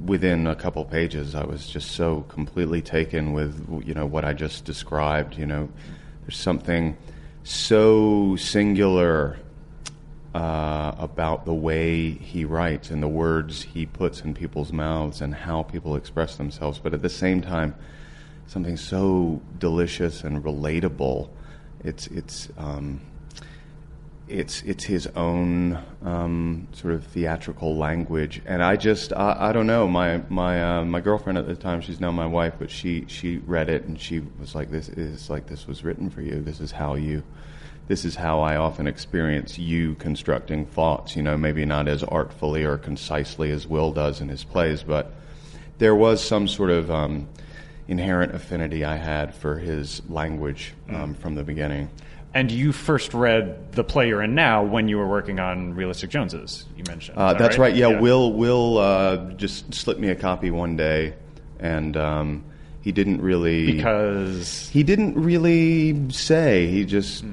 within 0.06 0.48
a 0.48 0.56
couple 0.56 0.84
pages, 0.86 1.36
I 1.36 1.46
was 1.46 1.68
just 1.68 1.92
so 1.92 2.22
completely 2.30 2.82
taken 2.82 3.34
with 3.34 3.84
you 3.86 3.94
know 3.94 4.06
what 4.06 4.26
I 4.26 4.34
just 4.34 4.66
described. 4.66 5.38
You 5.38 5.46
know, 5.46 5.70
there's 6.24 6.38
something 6.38 6.98
so 7.44 8.36
singular 8.38 9.38
uh, 10.34 10.96
about 10.98 11.46
the 11.46 11.53
way 11.53 12.12
he 12.12 12.46
writes 12.46 12.89
and 12.89 13.03
the 13.03 13.08
words 13.08 13.62
he 13.62 13.86
puts 13.86 14.22
in 14.22 14.34
people's 14.34 14.72
mouths 14.72 15.22
and 15.22 15.36
how 15.36 15.63
people 15.63 15.96
express 15.96 16.38
themselves, 16.38 16.80
but 16.80 16.94
at 16.94 17.01
the 17.01 17.10
same 17.10 17.42
time, 17.42 17.75
something 18.48 18.77
so 18.77 19.42
delicious 19.60 20.24
and 20.24 20.44
relatable. 20.44 21.30
It's 21.84 22.08
it's 22.08 22.50
um, 22.58 23.01
it's 24.27 24.62
it's 24.63 24.84
his 24.86 25.08
own 25.15 25.77
um, 26.03 26.68
sort 26.72 26.94
of 26.94 27.06
theatrical 27.06 27.75
language, 27.75 28.42
and 28.46 28.63
I 28.63 28.75
just 28.75 29.12
I, 29.13 29.36
I 29.50 29.51
don't 29.51 29.68
know 29.68 29.88
my 29.88 30.22
my 30.30 30.77
uh, 30.77 30.86
my 30.86 31.01
girlfriend 31.01 31.38
at 31.38 31.48
the 31.48 31.56
time 31.56 31.82
she's 31.82 32.00
now 32.00 32.12
my 32.12 32.25
wife, 32.25 32.53
but 32.58 32.72
she 32.72 33.06
she 33.08 33.38
read 33.39 33.70
it 33.70 33.84
and 33.84 34.00
she 34.00 34.22
was 34.39 34.56
like 34.56 34.72
this 34.72 34.89
is 34.89 35.30
like 35.30 35.48
this 35.48 35.68
was 35.68 35.84
written 35.84 36.10
for 36.10 36.22
you. 36.22 36.42
This 36.42 36.60
is 36.60 36.72
how 36.72 36.96
you. 36.96 37.24
This 37.86 38.06
is 38.06 38.15
how 38.15 38.39
I 38.39 38.56
often 38.56 38.88
experience 38.88 39.60
you 39.60 39.96
constructing 39.96 40.65
thoughts. 40.65 41.18
You 41.18 41.24
know, 41.24 41.38
maybe 41.38 41.65
not 41.65 41.89
as 41.89 42.01
artfully 42.01 42.63
or 42.63 42.77
concisely 42.77 43.51
as 43.51 43.68
Will 43.68 43.92
does 43.92 44.22
in 44.22 44.30
his 44.30 44.46
plays, 44.46 44.84
but 44.84 45.12
there 45.80 45.96
was 45.96 46.24
some 46.24 46.48
sort 46.48 46.70
of 46.70 46.89
um, 46.89 47.27
inherent 47.89 48.34
affinity 48.34 48.86
I 48.86 48.96
had 48.96 49.36
for 49.36 49.58
his 49.58 50.01
language 50.08 50.74
um, 50.89 51.13
from 51.13 51.36
the 51.36 51.44
beginning. 51.44 51.89
And 52.36 52.52
you 52.52 52.72
first 52.72 53.13
read 53.13 53.74
the 53.74 53.84
play 53.84 54.08
you're 54.08 54.24
in 54.24 54.34
now 54.34 54.63
when 54.63 54.88
you 54.88 54.98
were 54.98 55.08
working 55.08 55.40
on 55.40 55.75
Realistic 55.75 56.10
Joneses. 56.10 56.66
You 56.75 56.84
mentioned. 56.88 57.18
Uh, 57.18 57.34
that 57.34 57.40
that's 57.40 57.58
right. 57.60 57.75
Yeah, 57.75 57.90
yeah. 57.90 58.00
Will 58.00 58.34
Will 58.34 58.80
uh, 58.80 59.18
just 59.34 59.72
slipped 59.74 60.00
me 60.00 60.10
a 60.10 60.16
copy 60.16 60.50
one 60.50 60.75
day, 60.75 61.13
and 61.60 61.96
um, 61.96 62.44
he 62.82 62.92
didn't 62.92 63.22
really 63.22 63.72
because 63.75 64.68
he 64.70 64.82
didn't 64.82 65.13
really 65.16 66.10
say. 66.10 66.68
He 66.68 66.86
just 66.86 67.24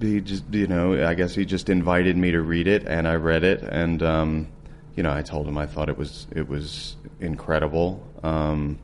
he 0.00 0.20
just 0.20 0.44
you 0.50 0.66
know 0.66 1.06
I 1.06 1.14
guess 1.14 1.34
he 1.34 1.44
just 1.44 1.68
invited 1.68 2.16
me 2.16 2.32
to 2.32 2.42
read 2.42 2.66
it, 2.66 2.86
and 2.86 3.06
I 3.06 3.14
read 3.14 3.44
it, 3.44 3.62
and 3.62 4.02
um, 4.02 4.48
you 4.96 5.04
know 5.04 5.12
I 5.12 5.22
told 5.22 5.46
him 5.46 5.56
I 5.56 5.66
thought 5.66 5.88
it 5.88 5.96
was 5.96 6.26
it 6.34 6.48
was 6.48 6.96
incredible. 7.20 8.04
Um, 8.24 8.80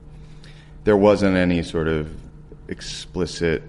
there 0.84 0.96
wasn't 0.96 1.36
any 1.36 1.62
sort 1.64 1.88
of 1.88 2.14
explicit 2.68 3.62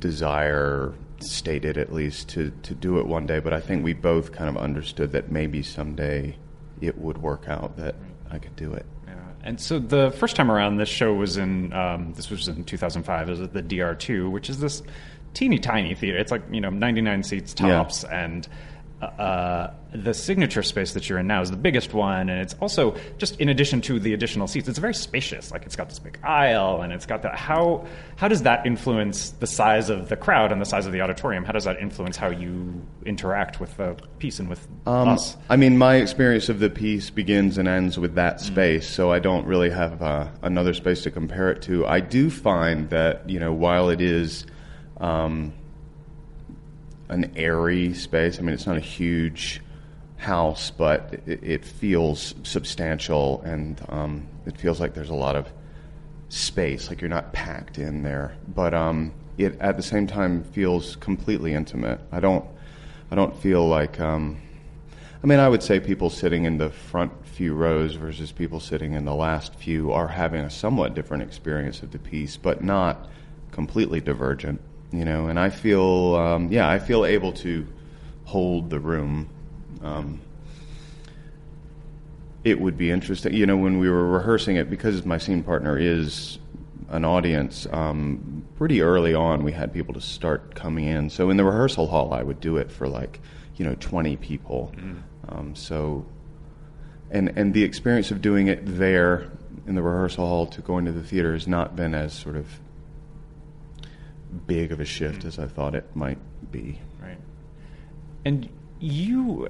desire 0.00 0.94
stated 1.20 1.76
at 1.76 1.92
least 1.92 2.28
to 2.30 2.52
to 2.62 2.74
do 2.74 2.98
it 2.98 3.06
one 3.06 3.26
day, 3.26 3.40
but 3.40 3.52
I 3.52 3.60
think 3.60 3.84
we 3.84 3.92
both 3.92 4.32
kind 4.32 4.48
of 4.48 4.56
understood 4.56 5.12
that 5.12 5.30
maybe 5.30 5.62
someday 5.62 6.36
it 6.80 6.98
would 6.98 7.18
work 7.18 7.48
out 7.48 7.76
that 7.76 7.96
I 8.30 8.38
could 8.38 8.56
do 8.56 8.72
it. 8.72 8.86
Yeah. 9.06 9.14
And 9.42 9.60
so 9.60 9.78
the 9.78 10.10
first 10.12 10.36
time 10.36 10.50
around, 10.50 10.76
this 10.76 10.88
show 10.88 11.14
was 11.14 11.36
in 11.36 11.72
um, 11.72 12.12
this 12.14 12.30
was 12.30 12.48
in 12.48 12.64
2005. 12.64 13.28
It 13.28 13.30
was 13.30 13.40
at 13.40 13.52
the 13.52 13.62
DR2, 13.62 14.30
which 14.30 14.48
is 14.48 14.60
this 14.60 14.82
teeny 15.34 15.58
tiny 15.58 15.94
theater. 15.94 16.18
It's 16.18 16.32
like 16.32 16.42
you 16.50 16.60
know 16.60 16.70
99 16.70 17.22
seats 17.22 17.54
tops, 17.54 18.04
and 18.04 18.48
uh, 19.00 19.70
the 19.92 20.12
signature 20.12 20.62
space 20.62 20.92
that 20.92 21.08
you're 21.08 21.18
in 21.18 21.26
now 21.26 21.40
is 21.40 21.50
the 21.50 21.56
biggest 21.56 21.94
one, 21.94 22.28
and 22.28 22.40
it's 22.40 22.54
also 22.54 22.96
just 23.16 23.40
in 23.40 23.48
addition 23.48 23.80
to 23.82 24.00
the 24.00 24.12
additional 24.12 24.48
seats, 24.48 24.68
it's 24.68 24.78
very 24.78 24.94
spacious. 24.94 25.52
Like 25.52 25.64
it's 25.64 25.76
got 25.76 25.88
this 25.88 26.00
big 26.00 26.18
aisle, 26.24 26.82
and 26.82 26.92
it's 26.92 27.06
got 27.06 27.22
that. 27.22 27.36
How 27.36 27.86
how 28.16 28.26
does 28.26 28.42
that 28.42 28.66
influence 28.66 29.30
the 29.30 29.46
size 29.46 29.88
of 29.88 30.08
the 30.08 30.16
crowd 30.16 30.50
and 30.50 30.60
the 30.60 30.66
size 30.66 30.84
of 30.84 30.92
the 30.92 31.00
auditorium? 31.00 31.44
How 31.44 31.52
does 31.52 31.64
that 31.64 31.78
influence 31.78 32.16
how 32.16 32.30
you 32.30 32.84
interact 33.06 33.60
with 33.60 33.76
the 33.76 33.96
piece 34.18 34.40
and 34.40 34.48
with 34.48 34.66
us? 34.84 35.36
I 35.48 35.56
mean, 35.56 35.78
my 35.78 35.94
experience 35.96 36.48
of 36.48 36.58
the 36.58 36.70
piece 36.70 37.08
begins 37.08 37.56
and 37.56 37.68
ends 37.68 37.98
with 37.98 38.16
that 38.16 38.40
space, 38.40 38.88
so 38.88 39.12
I 39.12 39.20
don't 39.20 39.46
really 39.46 39.70
have 39.70 40.02
uh, 40.02 40.28
another 40.42 40.74
space 40.74 41.02
to 41.04 41.12
compare 41.12 41.50
it 41.52 41.62
to. 41.62 41.86
I 41.86 42.00
do 42.00 42.30
find 42.30 42.90
that 42.90 43.30
you 43.30 43.38
know, 43.38 43.52
while 43.52 43.90
it 43.90 44.00
is 44.00 44.44
um, 44.96 45.52
an 47.08 47.32
airy 47.36 47.94
space, 47.94 48.38
I 48.38 48.42
mean, 48.42 48.54
it's 48.54 48.66
not 48.66 48.76
a 48.76 48.80
huge 48.80 49.60
house, 50.16 50.70
but 50.70 51.20
it, 51.26 51.42
it 51.42 51.64
feels 51.64 52.34
substantial, 52.42 53.40
and 53.42 53.80
um, 53.88 54.28
it 54.46 54.56
feels 54.56 54.80
like 54.80 54.94
there's 54.94 55.10
a 55.10 55.14
lot 55.14 55.36
of 55.36 55.48
space, 56.28 56.88
like 56.88 57.00
you're 57.00 57.08
not 57.08 57.32
packed 57.32 57.78
in 57.78 58.02
there. 58.02 58.36
But 58.54 58.74
um, 58.74 59.12
it 59.38 59.58
at 59.60 59.76
the 59.76 59.82
same 59.82 60.06
time 60.06 60.44
feels 60.44 60.96
completely 60.96 61.54
intimate. 61.54 62.00
I 62.12 62.20
don't, 62.20 62.44
I 63.10 63.14
don't 63.14 63.36
feel 63.36 63.66
like. 63.66 63.98
Um, 64.00 64.40
I 65.22 65.26
mean, 65.26 65.40
I 65.40 65.48
would 65.48 65.64
say 65.64 65.80
people 65.80 66.10
sitting 66.10 66.44
in 66.44 66.58
the 66.58 66.70
front 66.70 67.12
few 67.26 67.54
rows 67.54 67.94
versus 67.94 68.32
people 68.32 68.60
sitting 68.60 68.94
in 68.94 69.04
the 69.04 69.14
last 69.14 69.54
few 69.54 69.92
are 69.92 70.08
having 70.08 70.40
a 70.40 70.50
somewhat 70.50 70.94
different 70.94 71.22
experience 71.22 71.82
of 71.82 71.90
the 71.92 71.98
piece, 71.98 72.36
but 72.36 72.62
not 72.62 73.08
completely 73.52 74.00
divergent. 74.00 74.60
You 74.90 75.04
know, 75.04 75.26
and 75.26 75.38
I 75.38 75.50
feel, 75.50 76.14
um, 76.14 76.50
yeah, 76.50 76.68
I 76.68 76.78
feel 76.78 77.04
able 77.04 77.32
to 77.34 77.66
hold 78.24 78.70
the 78.70 78.80
room. 78.80 79.28
Um, 79.82 80.20
it 82.42 82.58
would 82.58 82.78
be 82.78 82.90
interesting, 82.90 83.34
you 83.34 83.44
know, 83.44 83.56
when 83.56 83.78
we 83.78 83.90
were 83.90 84.06
rehearsing 84.06 84.56
it 84.56 84.70
because 84.70 85.04
my 85.04 85.18
scene 85.18 85.42
partner 85.42 85.76
is 85.76 86.38
an 86.88 87.04
audience. 87.04 87.66
Um, 87.70 88.46
pretty 88.56 88.80
early 88.80 89.12
on, 89.12 89.44
we 89.44 89.52
had 89.52 89.74
people 89.74 89.92
to 89.92 90.00
start 90.00 90.54
coming 90.54 90.86
in. 90.86 91.10
So 91.10 91.28
in 91.28 91.36
the 91.36 91.44
rehearsal 91.44 91.86
hall, 91.86 92.14
I 92.14 92.22
would 92.22 92.40
do 92.40 92.56
it 92.56 92.72
for 92.72 92.88
like, 92.88 93.20
you 93.56 93.66
know, 93.66 93.74
twenty 93.74 94.16
people. 94.16 94.72
Um, 95.28 95.54
so, 95.54 96.06
and 97.10 97.36
and 97.36 97.52
the 97.52 97.64
experience 97.64 98.10
of 98.10 98.22
doing 98.22 98.46
it 98.46 98.60
there 98.64 99.30
in 99.66 99.74
the 99.74 99.82
rehearsal 99.82 100.26
hall 100.26 100.46
to 100.46 100.62
going 100.62 100.86
to 100.86 100.92
the 100.92 101.02
theater 101.02 101.34
has 101.34 101.46
not 101.46 101.76
been 101.76 101.94
as 101.94 102.14
sort 102.14 102.36
of 102.36 102.46
big 104.46 104.72
of 104.72 104.80
a 104.80 104.84
shift 104.84 105.24
as 105.24 105.38
I 105.38 105.46
thought 105.46 105.74
it 105.74 105.84
might 105.94 106.18
be. 106.50 106.78
Right. 107.02 107.18
And 108.24 108.48
you 108.80 109.48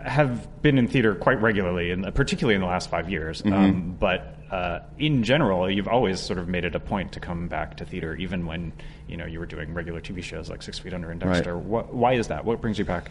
have 0.00 0.62
been 0.62 0.78
in 0.78 0.86
theater 0.88 1.14
quite 1.14 1.40
regularly, 1.40 1.90
and 1.90 2.14
particularly 2.14 2.54
in 2.54 2.60
the 2.60 2.66
last 2.66 2.90
five 2.90 3.10
years. 3.10 3.42
Um, 3.44 3.96
but 3.98 4.36
uh, 4.50 4.80
in 4.98 5.24
general, 5.24 5.68
you've 5.70 5.88
always 5.88 6.20
sort 6.20 6.38
of 6.38 6.48
made 6.48 6.64
it 6.64 6.74
a 6.74 6.80
point 6.80 7.12
to 7.12 7.20
come 7.20 7.48
back 7.48 7.76
to 7.78 7.84
theater, 7.84 8.14
even 8.16 8.46
when 8.46 8.72
you 9.08 9.16
know 9.16 9.26
you 9.26 9.40
were 9.40 9.46
doing 9.46 9.74
regular 9.74 10.00
TV 10.00 10.22
shows 10.22 10.48
like 10.48 10.62
Six 10.62 10.78
Feet 10.78 10.94
Under 10.94 11.10
and 11.10 11.22
Right. 11.22 11.34
Dexter. 11.34 11.56
Why 11.58 12.14
is 12.14 12.28
that? 12.28 12.44
What 12.44 12.60
brings 12.60 12.78
you 12.78 12.84
back? 12.84 13.10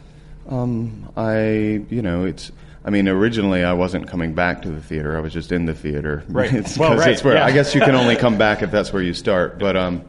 Um, 0.49 1.11
I, 1.17 1.83
you 1.89 2.01
know, 2.01 2.25
it's. 2.25 2.51
I 2.85 2.89
mean, 2.89 3.09
originally 3.09 3.65
I 3.65 3.73
wasn't 3.73 4.07
coming 4.07 4.33
back 4.33 4.61
to 4.61 4.69
the 4.69 4.79
theater. 4.81 5.17
I 5.17 5.19
was 5.19 5.33
just 5.33 5.51
in 5.51 5.65
the 5.65 5.73
theater. 5.73 6.23
Right. 6.29 6.53
It's, 6.53 6.77
Well, 6.77 6.95
right, 6.95 7.09
it's 7.11 7.21
where 7.23 7.35
yeah. 7.35 7.45
I 7.45 7.51
guess 7.51 7.75
you 7.75 7.81
can 7.81 7.95
only 7.95 8.15
come 8.25 8.37
back 8.37 8.61
if 8.63 8.71
that's 8.71 8.93
where 8.93 9.01
you 9.01 9.13
start. 9.13 9.59
But 9.59 9.75
um, 9.75 10.05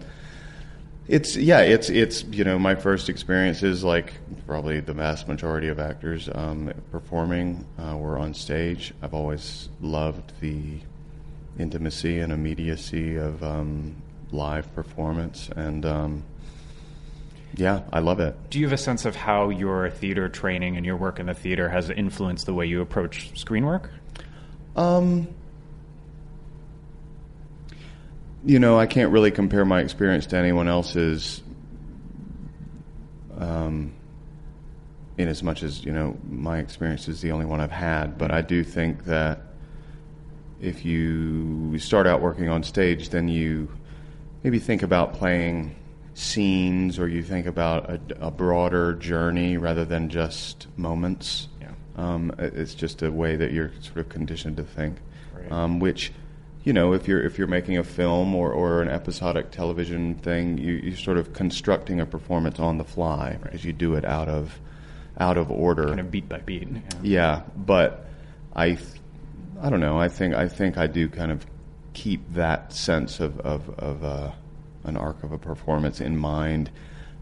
it's 1.09 1.37
yeah, 1.37 1.61
it's 1.61 1.89
it's 1.89 2.23
you 2.25 2.45
know 2.45 2.59
my 2.59 2.75
first 2.75 3.09
experience 3.09 3.63
is 3.63 3.83
like 3.83 4.13
probably 4.47 4.81
the 4.81 4.93
vast 4.93 5.27
majority 5.27 5.69
of 5.69 5.79
actors 5.79 6.29
um, 6.35 6.73
performing 6.93 7.67
uh, 7.79 7.97
were 7.97 8.19
on 8.19 8.35
stage. 8.35 8.93
I've 9.03 9.15
always 9.15 9.71
loved 9.81 10.33
the 10.41 10.81
intimacy 11.59 12.19
and 12.19 12.33
immediacy 12.33 13.17
of 13.17 13.43
um, 13.43 13.97
live 14.33 14.73
performance, 14.75 15.49
and 15.57 15.87
um, 15.87 16.25
yeah, 17.55 17.81
I 17.91 18.01
love 18.01 18.21
it. 18.21 18.37
Do 18.51 18.59
you 18.59 18.67
have 18.67 18.75
a 18.75 18.79
sense 18.79 19.07
of 19.07 19.17
how 19.17 19.49
your 19.49 19.89
theater 19.89 20.29
training 20.29 20.77
and 20.77 20.85
your 20.85 20.97
work 20.97 21.19
in 21.19 21.27
the 21.27 21.35
theater 21.35 21.71
has 21.71 21.89
influenced 21.89 22.45
the 22.45 22.53
way 22.53 22.67
you 22.67 22.83
approach 22.83 23.39
screen 23.39 23.65
work? 23.65 23.91
Um, 24.77 25.29
you 28.49 28.59
know, 28.59 28.79
I 28.79 28.87
can't 28.87 29.13
really 29.13 29.31
compare 29.31 29.67
my 29.67 29.81
experience 29.81 30.25
to 30.29 30.37
anyone 30.39 30.69
else's. 30.69 31.43
Um, 33.37 33.93
in 35.19 35.29
as 35.29 35.43
much 35.43 35.63
as 35.63 35.85
you 35.85 35.93
know, 35.93 36.17
my 36.31 36.59
experience 36.59 37.09
is 37.09 37.21
the 37.21 37.31
only 37.33 37.45
one 37.45 37.61
I've 37.61 37.71
had. 37.71 38.17
But 38.17 38.31
I 38.31 38.41
do 38.41 38.65
think 38.65 39.05
that 39.05 39.43
if 40.63 40.83
you 40.85 41.79
start 41.79 42.07
out 42.07 42.23
working 42.23 42.49
on 42.49 42.63
stage, 42.63 43.11
then 43.11 43.29
you 43.29 43.69
maybe 44.43 44.59
think 44.59 44.83
about 44.83 45.13
playing 45.13 45.77
scenes, 46.15 46.99
or 46.99 47.07
you 47.07 47.23
think 47.23 47.47
about 47.47 47.91
a, 47.91 48.01
a 48.29 48.31
broader 48.31 48.95
journey 48.95 49.59
rather 49.59 49.85
than 49.85 50.09
just 50.09 50.67
moments. 50.79 51.49
Yeah. 51.61 51.73
Um, 51.97 52.33
it's 52.39 52.75
just 52.75 53.03
a 53.03 53.13
way 53.13 53.37
that 53.37 53.53
you're 53.53 53.73
sort 53.81 53.99
of 53.99 54.09
conditioned 54.09 54.57
to 54.57 54.65
think, 54.65 54.97
Right. 55.37 55.53
um, 55.53 55.81
which, 55.81 56.13
you 56.65 56.73
know, 56.73 56.93
if 56.93 57.09
you're 57.09 57.23
if 57.23 57.39
you're 57.39 57.47
making 57.47 57.79
a 57.79 57.85
film 57.85 58.35
or, 58.35 58.53
or 58.53 58.83
an 58.83 58.89
episodic 58.89 59.51
television 59.51 60.15
thing, 60.17 60.59
you, 60.59 60.75
you're 60.75 60.97
sort 60.97 61.17
of 61.17 61.33
constructing 61.33 62.01
a 62.01 62.07
performance 62.07 62.59
on 62.59 62.79
the 62.79 62.85
fly 62.85 63.39
as 63.53 63.65
you 63.65 63.73
do 63.73 63.95
it 63.95 64.05
out 64.05 64.29
of 64.29 64.59
out 65.19 65.37
of 65.37 65.51
order. 65.51 65.87
Kind 65.87 66.01
of 66.01 66.11
beat 66.11 66.29
by 66.29 66.39
beat. 66.39 66.69
Yeah. 66.69 66.81
Yeah, 67.03 67.43
but 67.57 68.07
I, 68.55 68.75
th- 68.75 69.01
I 69.61 69.71
don't 69.71 69.81
know. 69.81 69.99
I 69.99 70.09
think 70.09 70.35
I 70.35 70.49
think 70.49 70.79
I 70.79 70.87
do 70.87 71.09
kind 71.09 71.33
of 71.33 71.47
keep 71.95 72.35
that 72.35 72.73
sense 72.73 73.21
of 73.21 73.41
of, 73.41 73.69
of 73.79 74.05
uh, 74.05 74.31
an 74.85 74.97
arc 74.97 75.23
of 75.23 75.33
a 75.33 75.39
performance 75.39 76.01
in 76.01 76.17
mind 76.17 76.71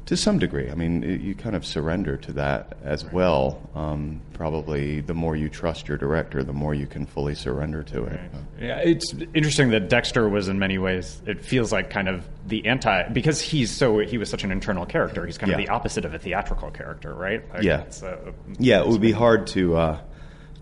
to 0.06 0.16
some 0.16 0.38
degree. 0.38 0.70
I 0.70 0.74
mean, 0.74 1.02
it, 1.02 1.20
you 1.20 1.34
kind 1.34 1.56
of 1.56 1.66
surrender 1.66 2.16
to 2.16 2.32
that 2.34 2.76
as 2.84 3.04
well. 3.04 3.60
Um, 3.74 4.20
probably 4.34 5.00
the 5.00 5.14
more 5.14 5.34
you 5.36 5.48
trust 5.48 5.88
your 5.88 5.96
director, 5.96 6.42
the 6.44 6.52
more 6.52 6.74
you 6.74 6.86
can 6.86 7.06
fully 7.06 7.34
surrender 7.34 7.82
to 7.84 8.04
it. 8.04 8.20
Yeah, 8.60 8.78
it's 8.78 9.12
interesting 9.34 9.70
that 9.70 9.88
Dexter 9.88 10.28
was 10.28 10.48
in 10.48 10.58
many 10.58 10.78
ways. 10.78 11.20
It 11.26 11.44
feels 11.44 11.72
like 11.72 11.90
kind 11.90 12.08
of 12.08 12.24
the 12.46 12.66
anti 12.66 13.08
because 13.08 13.40
he's 13.40 13.70
so 13.70 13.98
he 13.98 14.16
was 14.18 14.30
such 14.30 14.44
an 14.44 14.52
internal 14.52 14.86
character. 14.86 15.26
He's 15.26 15.38
kind 15.38 15.52
of 15.52 15.58
Yeah. 15.58 15.66
the 15.66 15.72
opposite 15.72 16.04
of 16.04 16.14
a 16.14 16.18
theatrical 16.18 16.70
character, 16.70 17.12
right? 17.12 17.42
Like, 17.52 17.62
Yeah. 17.64 17.82
uh, 18.04 18.16
Yeah, 18.58 18.80
it 18.80 18.86
would 18.88 19.00
be 19.00 19.12
hard 19.12 19.48
to 19.48 19.76
uh, 19.76 19.98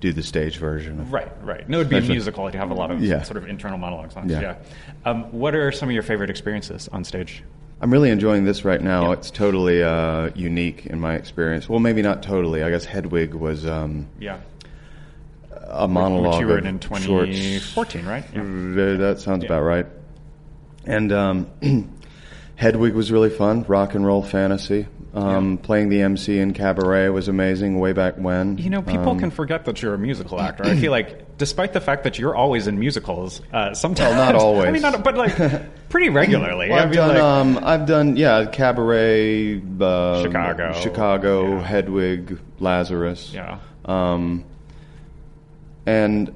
do 0.01 0.13
the 0.13 0.23
stage 0.23 0.57
version. 0.57 1.01
Of, 1.01 1.13
Right, 1.13 1.29
right. 1.43 1.69
No, 1.69 1.79
it 1.79 1.81
would 1.83 1.89
be 1.91 1.99
a 1.99 2.01
musical. 2.01 2.45
You'd 2.47 2.55
have 2.55 2.71
a 2.71 2.75
lot 2.75 2.91
of 2.91 3.03
Yeah. 3.03 3.23
sort 3.23 3.37
of 3.37 3.47
internal 3.49 3.77
monologues 3.79 4.17
on. 4.17 4.29
Yeah. 4.29 4.41
Yeah. 4.41 4.55
Um, 5.05 5.25
what 5.33 5.55
are 5.55 5.71
some 5.71 5.89
of 5.89 5.93
your 5.95 6.03
favorite 6.03 6.31
experiences 6.31 6.89
on 6.93 7.05
stage? 7.05 7.43
I'm 7.81 7.91
really 7.93 8.11
enjoying 8.11 8.45
this 8.45 8.65
right 8.65 8.81
now. 8.81 9.13
It's 9.13 9.31
totally 9.31 9.83
uh, 9.83 10.31
unique 10.35 10.87
in 10.87 11.01
my 11.01 11.15
experience. 11.15 11.69
Well, 11.69 11.81
maybe 11.81 12.03
not 12.03 12.23
totally. 12.23 12.63
I 12.63 12.71
guess 12.71 12.85
Hedwig 12.85 13.35
was 13.35 13.67
um, 13.67 14.07
Yeah. 14.19 14.39
a 15.69 15.87
monologue. 15.87 16.35
Which 16.35 16.41
you 16.41 16.47
were 16.47 16.59
in 16.59 16.67
in 16.67 16.81
sorts. 16.81 17.05
2014, 17.07 18.07
right? 18.07 18.25
Yeah. 18.35 18.97
That 18.97 19.21
sounds 19.21 19.43
Yeah. 19.45 19.49
about 19.49 19.63
right. 19.65 19.87
And 20.87 21.13
um, 21.13 21.51
Hedwig 22.57 22.95
was 22.95 23.11
really 23.13 23.31
fun. 23.31 23.65
Rock 23.69 23.95
and 23.95 24.07
roll 24.07 24.23
fantasy. 24.23 24.87
Um, 25.15 25.59
Playing 25.59 25.91
the 25.91 26.03
MC 26.03 26.39
in 26.41 26.53
Cabaret 26.55 27.09
was 27.09 27.29
amazing 27.29 27.79
way 27.79 27.93
back 27.93 28.17
when. 28.17 28.59
You 28.59 28.69
know, 28.69 28.83
people 28.83 29.11
Um, 29.11 29.19
can 29.21 29.31
forget 29.31 29.65
that 29.67 29.81
you're 29.81 29.95
a 29.95 29.99
musical 29.99 30.41
actor. 30.41 30.65
I 30.65 30.75
feel 30.75 30.91
like, 30.91 31.37
despite 31.39 31.73
the 31.73 31.81
fact 31.81 32.03
that 32.03 32.19
you're 32.19 32.35
always 32.35 32.67
in 32.67 32.81
musicals, 32.81 33.41
uh, 33.53 33.75
sometimes 33.75 34.17
Well, 34.17 34.33
not 34.33 34.35
always. 34.35 34.67
I 34.69 34.71
mean, 34.73 34.83
not, 34.83 35.05
but 35.05 35.17
like 35.17 35.37
pretty 35.89 36.09
regularly. 36.09 36.69
Well, 36.69 36.79
I 36.81 36.83
I've 36.83 36.89
mean, 36.89 36.97
done. 36.97 37.09
like, 37.15 37.23
um, 37.23 37.61
I've 37.63 37.87
done. 37.87 38.17
Yeah, 38.17 38.47
Cabaret, 38.47 39.63
uh, 39.81 40.23
Chicago. 40.23 40.73
Chicago, 40.73 41.53
Yeah. 41.59 41.63
Hedwig, 41.63 42.39
Lazarus. 42.59 43.31
yeah, 43.33 43.59
Um, 43.85 44.45
and 45.87 46.35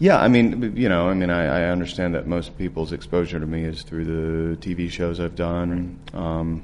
yeah, 0.00 0.18
I 0.18 0.28
mean, 0.28 0.74
you 0.76 0.88
know, 0.88 1.08
I 1.08 1.14
mean, 1.14 1.30
I, 1.30 1.44
I 1.44 1.70
understand 1.70 2.14
that 2.14 2.26
most 2.26 2.56
people's 2.58 2.92
exposure 2.92 3.38
to 3.40 3.46
me 3.46 3.64
is 3.64 3.82
through 3.82 4.04
the 4.04 4.56
TV 4.56 4.90
shows 4.90 5.20
I've 5.20 5.34
done. 5.36 5.98
Um, 6.14 6.62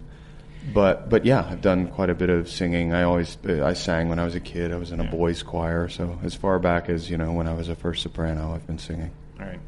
but 0.72 1.08
but 1.10 1.24
yeah, 1.24 1.46
I've 1.50 1.60
done 1.60 1.88
quite 1.88 2.10
a 2.10 2.14
bit 2.14 2.30
of 2.30 2.48
singing. 2.48 2.92
I 2.92 3.02
always 3.02 3.36
I 3.46 3.74
sang 3.74 4.08
when 4.08 4.18
I 4.18 4.24
was 4.24 4.34
a 4.34 4.40
kid. 4.40 4.72
I 4.72 4.76
was 4.76 4.92
in 4.92 5.00
a 5.00 5.04
boys' 5.04 5.42
choir, 5.42 5.88
so 5.88 6.18
as 6.22 6.34
far 6.34 6.58
back 6.58 6.88
as 6.88 7.10
you 7.10 7.16
know 7.18 7.32
when 7.32 7.46
I 7.46 7.54
was 7.54 7.68
a 7.68 7.74
first 7.74 8.02
soprano, 8.02 8.54
I've 8.54 8.66
been 8.66 8.78
singing. 8.78 9.10
all 9.40 9.46
right. 9.46 9.60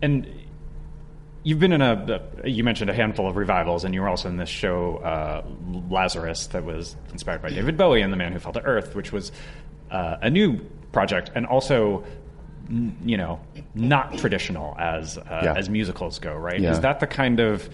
And 0.00 0.26
you've 1.42 1.58
been 1.58 1.72
in 1.72 1.80
a, 1.82 2.20
you 2.44 2.62
mentioned 2.64 2.88
a 2.90 2.94
handful 2.94 3.28
of 3.28 3.36
revivals, 3.36 3.84
and 3.84 3.94
you 3.94 4.00
were 4.00 4.08
also 4.08 4.28
in 4.28 4.36
this 4.36 4.48
show, 4.48 4.98
uh, 4.98 5.42
Lazarus, 5.90 6.46
that 6.48 6.64
was 6.64 6.94
inspired 7.12 7.42
by 7.42 7.50
David 7.50 7.76
Bowie 7.76 8.00
and 8.02 8.12
The 8.12 8.16
Man 8.16 8.32
Who 8.32 8.38
Fell 8.38 8.52
to 8.52 8.62
Earth, 8.62 8.94
which 8.94 9.12
was 9.12 9.32
uh, 9.90 10.16
a 10.22 10.30
new 10.30 10.58
project 10.92 11.30
and 11.34 11.46
also. 11.46 12.04
You 12.70 13.16
know, 13.16 13.40
not 13.74 14.18
traditional 14.18 14.76
as 14.78 15.16
uh, 15.16 15.22
Yeah. 15.42 15.54
as 15.56 15.70
musicals 15.70 16.18
go, 16.18 16.34
right? 16.34 16.60
Yeah. 16.60 16.72
Is 16.72 16.80
that 16.80 17.00
the 17.00 17.06
kind 17.06 17.40
of 17.40 17.66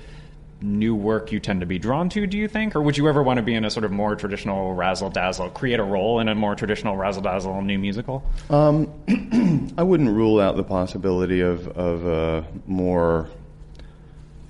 new 0.61 0.95
work 0.95 1.33
you 1.33 1.41
tend 1.41 1.61
to 1.61 1.67
be 1.67 1.79
drawn 1.79 2.09
to, 2.11 2.27
do 2.27 2.39
you 2.39 2.49
think? 2.49 2.75
Or 2.75 2.83
would 2.83 2.97
you 2.97 3.09
ever 3.09 3.23
want 3.23 3.39
to 3.39 3.43
be 3.43 3.55
in 3.55 3.65
a 3.65 3.71
sort 3.71 3.85
of 3.85 3.93
more 3.93 4.17
traditional 4.17 4.75
razzle 4.75 5.11
dazzle, 5.11 5.51
create 5.51 5.79
a 5.79 5.85
role 5.85 6.21
in 6.21 6.29
a 6.29 6.35
more 6.35 6.55
traditional 6.55 6.97
razzle 6.97 7.23
dazzle 7.23 7.61
new 7.63 7.79
musical? 7.79 8.25
I 8.51 9.83
wouldn't 9.83 10.11
rule 10.11 10.41
out 10.41 10.57
the 10.57 10.65
possibility 10.65 11.41
of 11.41 11.69
of 11.69 12.07
a 12.07 12.47
more 12.67 13.29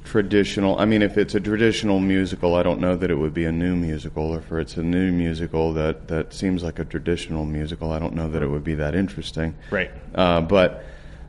traditional. 0.04 0.78
I 0.78 0.84
mean, 0.84 1.02
if 1.02 1.18
it's 1.18 1.34
a 1.34 1.40
traditional 1.40 1.99
musical, 1.99 2.54
I 2.54 2.62
don't 2.62 2.80
know 2.80 2.94
that 2.96 3.11
it 3.11 3.16
would 3.16 3.34
be 3.34 3.46
a 3.46 3.52
new 3.52 3.75
musical. 3.75 4.34
Or 4.34 4.38
if 4.38 4.52
it's 4.52 4.76
a 4.76 4.82
new 4.82 5.11
musical 5.11 5.73
that 5.73 6.08
that 6.08 6.32
seems 6.32 6.62
like 6.62 6.78
a 6.78 6.84
traditional 6.84 7.44
musical, 7.44 7.90
I 7.90 7.99
don't 7.99 8.14
know 8.14 8.28
that 8.28 8.42
it 8.42 8.49
would 8.49 8.64
be 8.64 8.76
that 8.76 8.94
interesting. 8.94 9.54
Right. 9.70 9.90
Uh, 10.14 10.42
but 10.42 10.84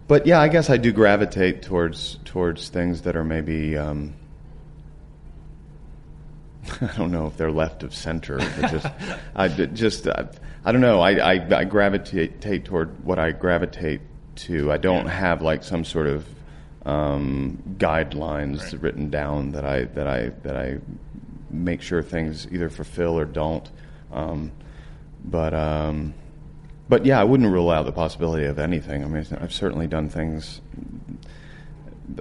but 0.08 0.28
yeah, 0.28 0.40
I 0.40 0.50
guess 0.50 0.70
I 0.70 0.78
do 0.78 0.92
gravitate 0.92 1.64
towards 1.64 2.20
towards 2.26 2.70
things 2.70 3.02
that 3.02 3.16
are 3.16 3.24
maybe. 3.24 3.78
Um, 3.78 4.14
I 6.82 6.98
don't 6.98 7.12
know 7.12 7.28
if 7.28 7.38
they're 7.38 7.52
left 7.52 7.84
of 7.84 7.94
center. 7.94 8.38
But 8.38 8.72
just, 8.72 8.88
I 9.36 9.48
just, 9.48 10.08
I, 10.08 10.28
I 10.64 10.72
don't 10.72 10.82
know. 10.82 11.00
I, 11.00 11.34
I, 11.36 11.58
I 11.60 11.64
gravitate 11.64 12.66
toward 12.66 13.04
what 13.04 13.20
I 13.20 13.32
gravitate 13.32 14.02
to. 14.36 14.72
I 14.72 14.78
don't 14.78 15.08
have 15.08 15.42
like 15.42 15.64
some 15.64 15.84
sort 15.84 16.08
of 16.08 16.28
um, 16.86 17.62
guidelines 17.78 18.82
written 18.82 19.10
down 19.10 19.52
that 19.52 19.66
I 19.66 19.86
that 19.86 20.08
I 20.08 20.30
that 20.44 20.56
I 20.56 20.80
make 21.50 21.82
sure 21.82 22.02
things 22.02 22.48
either 22.52 22.70
fulfill 22.70 23.18
or 23.18 23.26
don't. 23.26 23.70
Um, 24.12 24.52
but 25.24 25.54
um, 25.54 26.14
but 26.88 27.06
yeah, 27.06 27.20
I 27.20 27.24
wouldn't 27.24 27.52
rule 27.52 27.70
out 27.70 27.86
the 27.86 27.92
possibility 27.92 28.46
of 28.46 28.60
anything. 28.60 29.04
I 29.04 29.08
mean, 29.08 29.26
I've 29.40 29.54
certainly 29.54 29.88
done 29.88 30.10
things. 30.10 30.62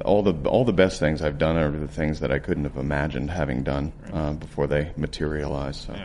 All 0.04 0.22
the 0.22 0.32
all 0.48 0.64
the 0.64 0.72
best 0.72 0.98
things 1.00 1.22
I've 1.22 1.38
done 1.38 1.56
are 1.56 1.70
the 1.70 1.88
things 1.88 2.20
that 2.20 2.30
I 2.30 2.38
couldn't 2.38 2.64
have 2.64 2.76
imagined 2.76 3.30
having 3.30 3.62
done 3.62 3.92
uh, 4.12 4.32
before 4.32 4.66
they 4.66 4.92
materialized. 4.96 5.82
So. 5.86 5.96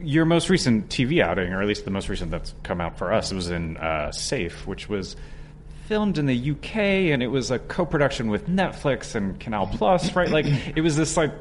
Your 0.00 0.24
most 0.24 0.48
recent 0.48 0.88
TV 0.88 1.22
outing, 1.22 1.52
or 1.52 1.60
at 1.60 1.68
least 1.68 1.84
the 1.84 1.90
most 1.90 2.08
recent 2.08 2.30
that's 2.30 2.54
come 2.62 2.80
out 2.80 2.96
for 2.96 3.12
us, 3.12 3.32
was 3.32 3.50
in 3.50 3.76
uh, 3.76 4.10
Safe, 4.12 4.66
which 4.66 4.88
was 4.88 5.14
filmed 5.86 6.18
in 6.18 6.26
the 6.26 6.50
UK, 6.52 6.76
and 6.76 7.22
it 7.22 7.26
was 7.26 7.50
a 7.50 7.58
co-production 7.58 8.30
with 8.30 8.46
Netflix 8.48 9.14
and 9.14 9.38
Canal 9.40 9.66
Plus, 9.66 10.14
right? 10.16 10.30
Like 10.30 10.46
it 10.76 10.80
was 10.80 10.96
this 10.96 11.16
like 11.16 11.32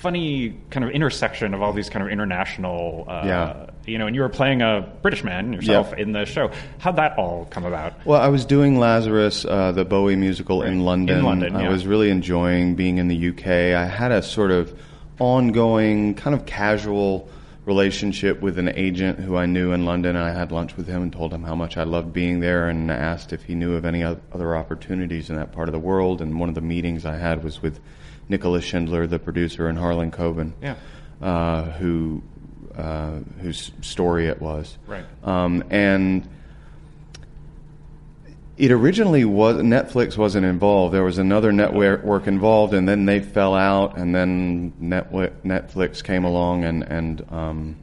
funny 0.00 0.54
kind 0.70 0.82
of 0.82 0.90
intersection 0.92 1.52
of 1.52 1.60
all 1.60 1.74
these 1.74 1.90
kind 1.90 2.02
of 2.02 2.10
international, 2.10 3.04
uh, 3.06 3.22
Yeah. 3.26 3.66
you 3.86 3.98
know. 3.98 4.06
And 4.06 4.16
you 4.16 4.22
were 4.22 4.30
playing 4.30 4.62
a 4.62 4.88
British 5.02 5.22
man 5.22 5.52
yourself 5.52 5.90
Yep. 5.90 5.98
in 5.98 6.12
the 6.12 6.24
show. 6.24 6.50
How'd 6.78 6.96
that 6.96 7.18
all 7.18 7.46
come 7.50 7.66
about? 7.66 7.92
Well, 8.06 8.18
I 8.20 8.28
was 8.28 8.46
doing 8.46 8.78
Lazarus, 8.78 9.44
uh, 9.44 9.72
the 9.72 9.84
Bowie 9.84 10.16
musical 10.16 10.62
in 10.62 10.80
London. 10.86 11.18
In 11.18 11.24
London, 11.24 11.54
I 11.54 11.64
yeah. 11.64 11.68
was 11.68 11.86
really 11.86 12.08
enjoying 12.08 12.76
being 12.76 12.96
in 12.96 13.08
the 13.08 13.16
UK. 13.28 13.74
I 13.74 13.84
had 13.84 14.10
a 14.10 14.22
sort 14.22 14.50
of 14.50 14.72
ongoing, 15.20 16.14
kind 16.14 16.34
of 16.34 16.46
casual 16.46 17.28
relationship 17.66 18.40
with 18.40 18.58
an 18.58 18.70
agent 18.74 19.18
who 19.18 19.36
I 19.36 19.44
knew 19.44 19.72
in 19.72 19.84
London. 19.84 20.16
And 20.16 20.24
I 20.24 20.32
had 20.32 20.50
lunch 20.50 20.78
with 20.78 20.86
him 20.88 21.02
and 21.02 21.12
told 21.12 21.30
him 21.32 21.42
how 21.44 21.54
much 21.54 21.76
I 21.76 21.82
loved 21.82 22.14
being 22.14 22.40
there 22.40 22.68
and 22.70 22.90
asked 22.90 23.34
if 23.34 23.42
he 23.44 23.54
knew 23.54 23.74
of 23.74 23.84
any 23.84 24.02
other 24.02 24.56
opportunities 24.56 25.28
in 25.28 25.36
that 25.36 25.52
part 25.52 25.68
of 25.68 25.72
the 25.74 25.78
world. 25.78 26.22
And 26.22 26.40
one 26.40 26.48
of 26.48 26.54
the 26.54 26.62
meetings 26.62 27.04
I 27.04 27.16
had 27.18 27.44
was 27.44 27.60
with 27.60 27.78
Nicola 28.30 28.60
Shindler, 28.60 29.10
the 29.10 29.18
producer, 29.18 29.68
and 29.68 29.76
Harlan 29.76 30.10
Coben, 30.12 30.52
Yeah. 30.62 30.76
uh, 31.20 31.64
who 31.72 32.22
uh, 32.76 33.18
whose 33.42 33.72
story 33.82 34.26
it 34.28 34.40
was. 34.40 34.78
Right. 34.86 35.04
Um, 35.24 35.64
and 35.68 36.26
it 38.56 38.70
originally 38.70 39.24
was 39.24 39.56
Netflix 39.56 40.16
wasn't 40.16 40.46
involved. 40.46 40.94
There 40.94 41.02
was 41.04 41.18
another 41.18 41.50
network 41.52 42.26
involved, 42.26 42.72
and 42.74 42.88
then 42.88 43.06
they 43.06 43.20
fell 43.20 43.54
out, 43.54 43.98
and 43.98 44.14
then 44.14 44.72
Netflix, 44.80 45.32
Netflix 45.44 46.04
came 46.04 46.24
along 46.24 46.64
and 46.64 46.82
and 46.84 47.24
um, 47.30 47.76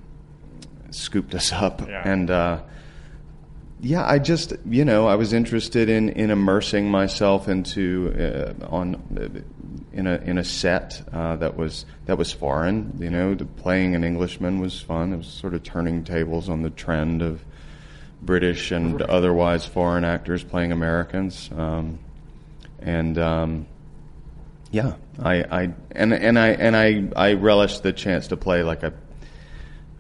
scooped 0.92 1.36
us 1.36 1.52
up. 1.52 1.82
Yeah. 1.88 2.02
And 2.06 2.32
uh, 2.32 2.60
yeah, 3.82 4.06
I 4.08 4.20
just 4.20 4.54
you 4.66 4.86
know 4.86 5.08
I 5.08 5.16
was 5.16 5.34
interested 5.34 5.90
in 5.90 6.10
in 6.10 6.32
immersing 6.32 6.90
myself 6.90 7.48
into 7.50 8.56
uh, 8.64 8.66
on 8.68 8.96
uh, 8.96 9.42
in 9.94 10.08
a 10.08 10.16
in 10.18 10.38
a 10.38 10.44
set 10.44 11.02
uh, 11.12 11.36
that 11.38 11.58
was 11.58 11.86
that 12.06 12.18
was 12.18 12.32
foreign. 12.32 12.98
You 13.00 13.10
know, 13.10 13.36
playing 13.58 13.96
an 13.96 14.04
Englishman 14.04 14.60
was 14.60 14.80
fun. 14.80 15.14
It 15.14 15.18
was 15.18 15.28
sort 15.28 15.54
of 15.54 15.64
turning 15.64 16.04
tables 16.04 16.50
on 16.50 16.62
the 16.62 16.70
trend 16.70 17.22
of 17.22 17.44
British 18.22 18.72
and 18.72 19.02
otherwise 19.02 19.66
foreign 19.66 20.04
actors 20.04 20.44
playing 20.44 20.72
Americans. 20.72 21.50
Um, 21.56 22.00
and 22.80 23.18
um, 23.18 23.66
yeah, 24.72 24.96
I, 25.20 25.36
I 25.44 25.74
and 25.92 26.14
and 26.14 26.38
I 26.38 26.48
and 26.50 26.76
I 26.76 27.08
I 27.16 27.34
relished 27.34 27.84
the 27.84 27.94
chance 27.94 28.28
to 28.28 28.38
play 28.38 28.64
like 28.64 28.84
a 28.84 28.94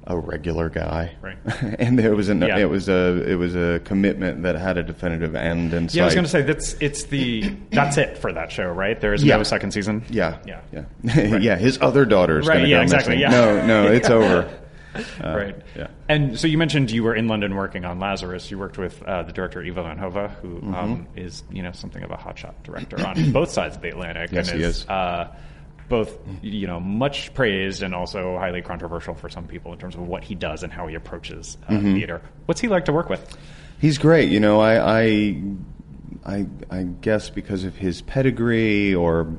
a 0.09 0.17
regular 0.17 0.69
guy. 0.69 1.15
Right. 1.21 1.37
and 1.79 1.99
there 1.99 2.15
was 2.15 2.29
an 2.29 2.41
Yeah. 2.41 2.57
it 2.57 2.69
was 2.69 2.87
a 2.89 3.23
it 3.29 3.35
was 3.35 3.55
a 3.55 3.79
commitment 3.83 4.43
that 4.43 4.55
had 4.55 4.77
a 4.77 4.83
definitive 4.83 5.35
end 5.35 5.71
sight. 5.71 5.93
Yeah, 5.93 6.03
I 6.03 6.05
was 6.05 6.13
going 6.15 6.23
to 6.25 6.29
say 6.31 6.41
that's 6.41 6.73
it's 6.79 7.03
the 7.05 7.49
that's 7.71 7.97
it 7.97 8.17
for 8.17 8.31
that 8.33 8.51
show, 8.51 8.71
right? 8.71 8.99
There 8.99 9.13
is 9.13 9.23
Yeah. 9.23 9.37
no 9.37 9.43
second 9.43 9.71
season. 9.71 10.03
Yeah, 10.09 10.37
Yeah. 10.45 10.61
yeah, 10.71 10.83
yeah. 11.37 11.55
His 11.57 11.77
other 11.81 12.05
daughter's 12.05 12.47
Right, 12.47 12.55
going 12.55 12.65
to 12.65 12.69
yeah, 12.71 12.77
go 12.77 12.83
exactly, 12.83 13.17
missing. 13.17 13.31
yeah. 13.31 13.65
No, 13.65 13.65
no, 13.85 13.87
it's 13.91 14.09
over. 14.09 14.49
right. 15.23 15.55
yeah. 15.75 15.87
And 16.09 16.39
so 16.39 16.47
you 16.47 16.57
mentioned 16.57 16.89
you 16.89 17.03
were 17.03 17.13
in 17.13 17.27
London 17.27 17.55
working 17.55 17.85
on 17.85 17.99
Lazarus. 17.99 18.49
You 18.49 18.57
worked 18.57 18.77
with 18.77 19.01
uh, 19.03 19.23
the 19.23 19.31
director 19.33 19.61
Ivo 19.61 19.83
Van 19.83 19.97
Hove, 19.97 20.31
who 20.41 20.47
Mm-hmm. 20.57 20.73
um, 20.73 21.07
is 21.15 21.43
you 21.51 21.61
know 21.61 21.71
something 21.71 22.01
of 22.03 22.11
a 22.11 22.15
hotshot 22.17 22.53
director 22.63 23.05
on 23.05 23.31
both 23.31 23.51
sides 23.51 23.75
of 23.75 23.81
the 23.81 23.89
Atlantic, 23.89 24.31
Yes, 24.31 24.49
and 24.49 24.57
he 24.59 24.65
is, 24.65 24.77
is. 24.83 24.87
Uh, 24.87 25.27
both 25.89 26.17
you 26.41 26.67
know 26.67 26.79
much 26.79 27.33
praised 27.33 27.81
and 27.83 27.95
also 27.95 28.37
highly 28.37 28.61
controversial 28.61 29.13
for 29.15 29.29
some 29.29 29.47
people 29.47 29.71
in 29.73 29.79
terms 29.79 29.95
of 29.95 30.01
what 30.07 30.23
he 30.23 30.35
does 30.35 30.63
and 30.63 30.71
how 30.73 30.87
he 30.87 30.95
approaches 30.95 31.57
uh, 31.67 31.73
Mm-hmm. 31.73 31.95
theater. 31.95 32.21
What's 32.45 32.59
he 32.61 32.67
like 32.67 32.85
to 32.85 32.93
work 32.93 33.09
with? 33.09 33.37
He's 33.79 33.97
great. 33.97 34.29
You 34.29 34.39
know, 34.39 34.59
I, 34.59 35.01
I, 35.01 35.43
I, 36.25 36.45
I 36.71 36.83
guess 36.83 37.29
because 37.29 37.63
of 37.63 37.75
his 37.75 38.01
pedigree 38.01 38.95
or 38.95 39.37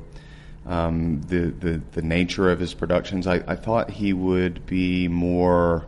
um, 0.65 1.21
the, 1.23 1.47
the 1.51 1.81
the 1.91 2.01
nature 2.01 2.49
of 2.51 2.59
his 2.59 2.73
productions, 2.73 3.27
I, 3.27 3.43
I 3.47 3.55
thought 3.55 3.89
he 3.89 4.13
would 4.13 4.65
be 4.65 5.07
more 5.07 5.87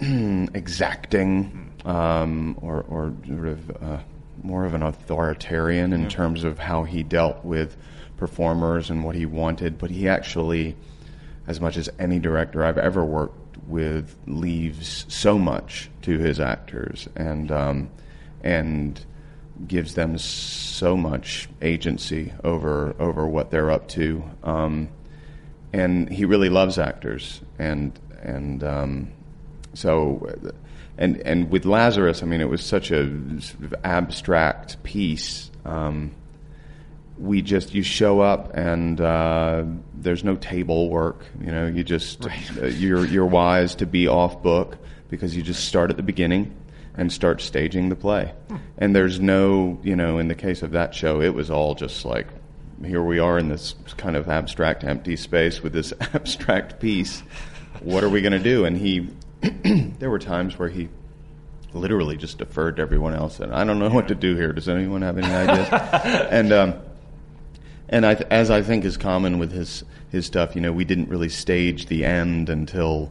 exacting 0.00 1.72
um, 1.84 2.58
or, 2.60 2.82
or 2.88 3.12
sort 3.26 3.46
of 3.48 3.82
uh, 3.82 3.98
more 4.42 4.64
of 4.64 4.74
an 4.74 4.82
authoritarian 4.82 5.92
in 5.92 6.08
terms 6.08 6.44
of 6.44 6.58
how 6.58 6.84
he 6.84 7.02
dealt 7.02 7.44
with 7.44 7.76
performers 8.16 8.90
and 8.90 9.04
what 9.04 9.14
he 9.14 9.26
wanted. 9.26 9.78
But 9.78 9.90
he 9.90 10.08
actually, 10.08 10.76
as 11.46 11.60
much 11.60 11.76
as 11.76 11.88
any 11.98 12.18
director 12.18 12.64
I've 12.64 12.78
ever 12.78 13.04
worked 13.04 13.58
with, 13.66 14.14
leaves 14.26 15.06
so 15.08 15.38
much 15.38 15.90
to 16.02 16.18
his 16.18 16.40
actors 16.40 17.08
and 17.16 17.50
um, 17.50 17.90
and 18.42 19.04
gives 19.66 19.94
them 19.94 20.18
so 20.18 20.96
much 20.96 21.48
agency 21.62 22.32
over 22.44 22.94
over 22.98 23.26
what 23.26 23.50
they're 23.50 23.70
up 23.70 23.88
to. 23.88 24.22
Um, 24.42 24.88
and 25.72 26.08
he 26.08 26.24
really 26.24 26.48
loves 26.48 26.78
actors 26.78 27.40
and 27.58 27.98
and 28.22 28.62
um, 28.64 29.12
so 29.74 30.32
and 30.98 31.18
and 31.18 31.50
with 31.50 31.64
Lazarus, 31.64 32.22
I 32.22 32.26
mean, 32.26 32.40
it 32.40 32.48
was 32.48 32.64
such 32.64 32.90
a 32.90 33.06
sort 33.40 33.64
of 33.64 33.74
abstract 33.84 34.82
piece. 34.82 35.50
Um, 35.64 36.14
we 37.18 37.42
just 37.42 37.74
you 37.74 37.82
show 37.82 38.20
up 38.20 38.54
and 38.54 39.00
uh, 39.00 39.64
there's 39.94 40.24
no 40.24 40.36
table 40.36 40.88
work. 40.90 41.24
You 41.40 41.52
know, 41.52 41.66
you 41.66 41.84
just 41.84 42.26
uh, 42.60 42.66
you're 42.66 43.04
you're 43.06 43.26
wise 43.26 43.74
to 43.76 43.86
be 43.86 44.08
off 44.08 44.42
book 44.42 44.76
because 45.08 45.36
you 45.36 45.42
just 45.42 45.66
start 45.66 45.90
at 45.90 45.96
the 45.96 46.02
beginning 46.02 46.54
and 46.96 47.12
start 47.12 47.40
staging 47.40 47.88
the 47.88 47.96
play. 47.96 48.32
And 48.78 48.96
there's 48.96 49.20
no, 49.20 49.78
you 49.82 49.94
know, 49.94 50.18
in 50.18 50.28
the 50.28 50.34
case 50.34 50.62
of 50.62 50.72
that 50.72 50.94
show, 50.94 51.20
it 51.20 51.34
was 51.34 51.50
all 51.50 51.74
just 51.74 52.04
like 52.04 52.26
here 52.84 53.02
we 53.02 53.18
are 53.18 53.38
in 53.38 53.48
this 53.48 53.74
kind 53.96 54.16
of 54.16 54.28
abstract 54.28 54.84
empty 54.84 55.16
space 55.16 55.62
with 55.62 55.72
this 55.72 55.92
abstract 56.14 56.80
piece. 56.80 57.20
What 57.80 58.04
are 58.04 58.08
we 58.08 58.20
going 58.20 58.32
to 58.32 58.38
do? 58.38 58.64
And 58.64 58.76
he 58.76 59.08
there 59.98 60.10
were 60.10 60.18
times 60.18 60.58
where 60.58 60.68
he 60.68 60.88
literally 61.72 62.16
just 62.16 62.38
deferred 62.38 62.76
to 62.76 62.82
everyone 62.82 63.12
else 63.12 63.38
and 63.38 63.52
I 63.52 63.62
don't 63.64 63.78
know 63.78 63.90
what 63.90 64.08
to 64.08 64.14
do 64.14 64.34
here. 64.34 64.52
Does 64.52 64.68
anyone 64.68 65.02
have 65.02 65.18
any 65.18 65.26
ideas? 65.26 65.68
and 66.30 66.52
um, 66.52 66.74
and 67.88 68.04
I, 68.04 68.14
as 68.30 68.50
I 68.50 68.62
think 68.62 68.84
is 68.84 68.96
common 68.96 69.38
with 69.38 69.52
his 69.52 69.84
his 70.10 70.26
stuff, 70.26 70.54
you 70.54 70.60
know, 70.60 70.72
we 70.72 70.84
didn't 70.84 71.08
really 71.08 71.28
stage 71.28 71.86
the 71.86 72.04
end 72.04 72.48
until 72.48 73.10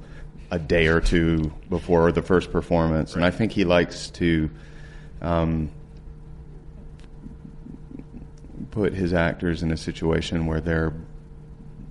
a 0.52 0.60
day 0.60 0.88
or 0.88 1.02
two 1.02 1.52
before 1.70 2.12
the 2.12 2.22
first 2.22 2.52
performance, 2.52 3.12
right. 3.12 3.18
and 3.18 3.26
I 3.26 3.32
think 3.32 3.52
he 3.52 3.66
likes 3.66 4.10
to 4.12 4.50
um, 5.22 5.70
put 8.72 8.94
his 8.94 9.14
actors 9.14 9.64
in 9.64 9.72
a 9.72 9.78
situation 9.78 10.46
where 10.46 10.62
they're 10.62 10.94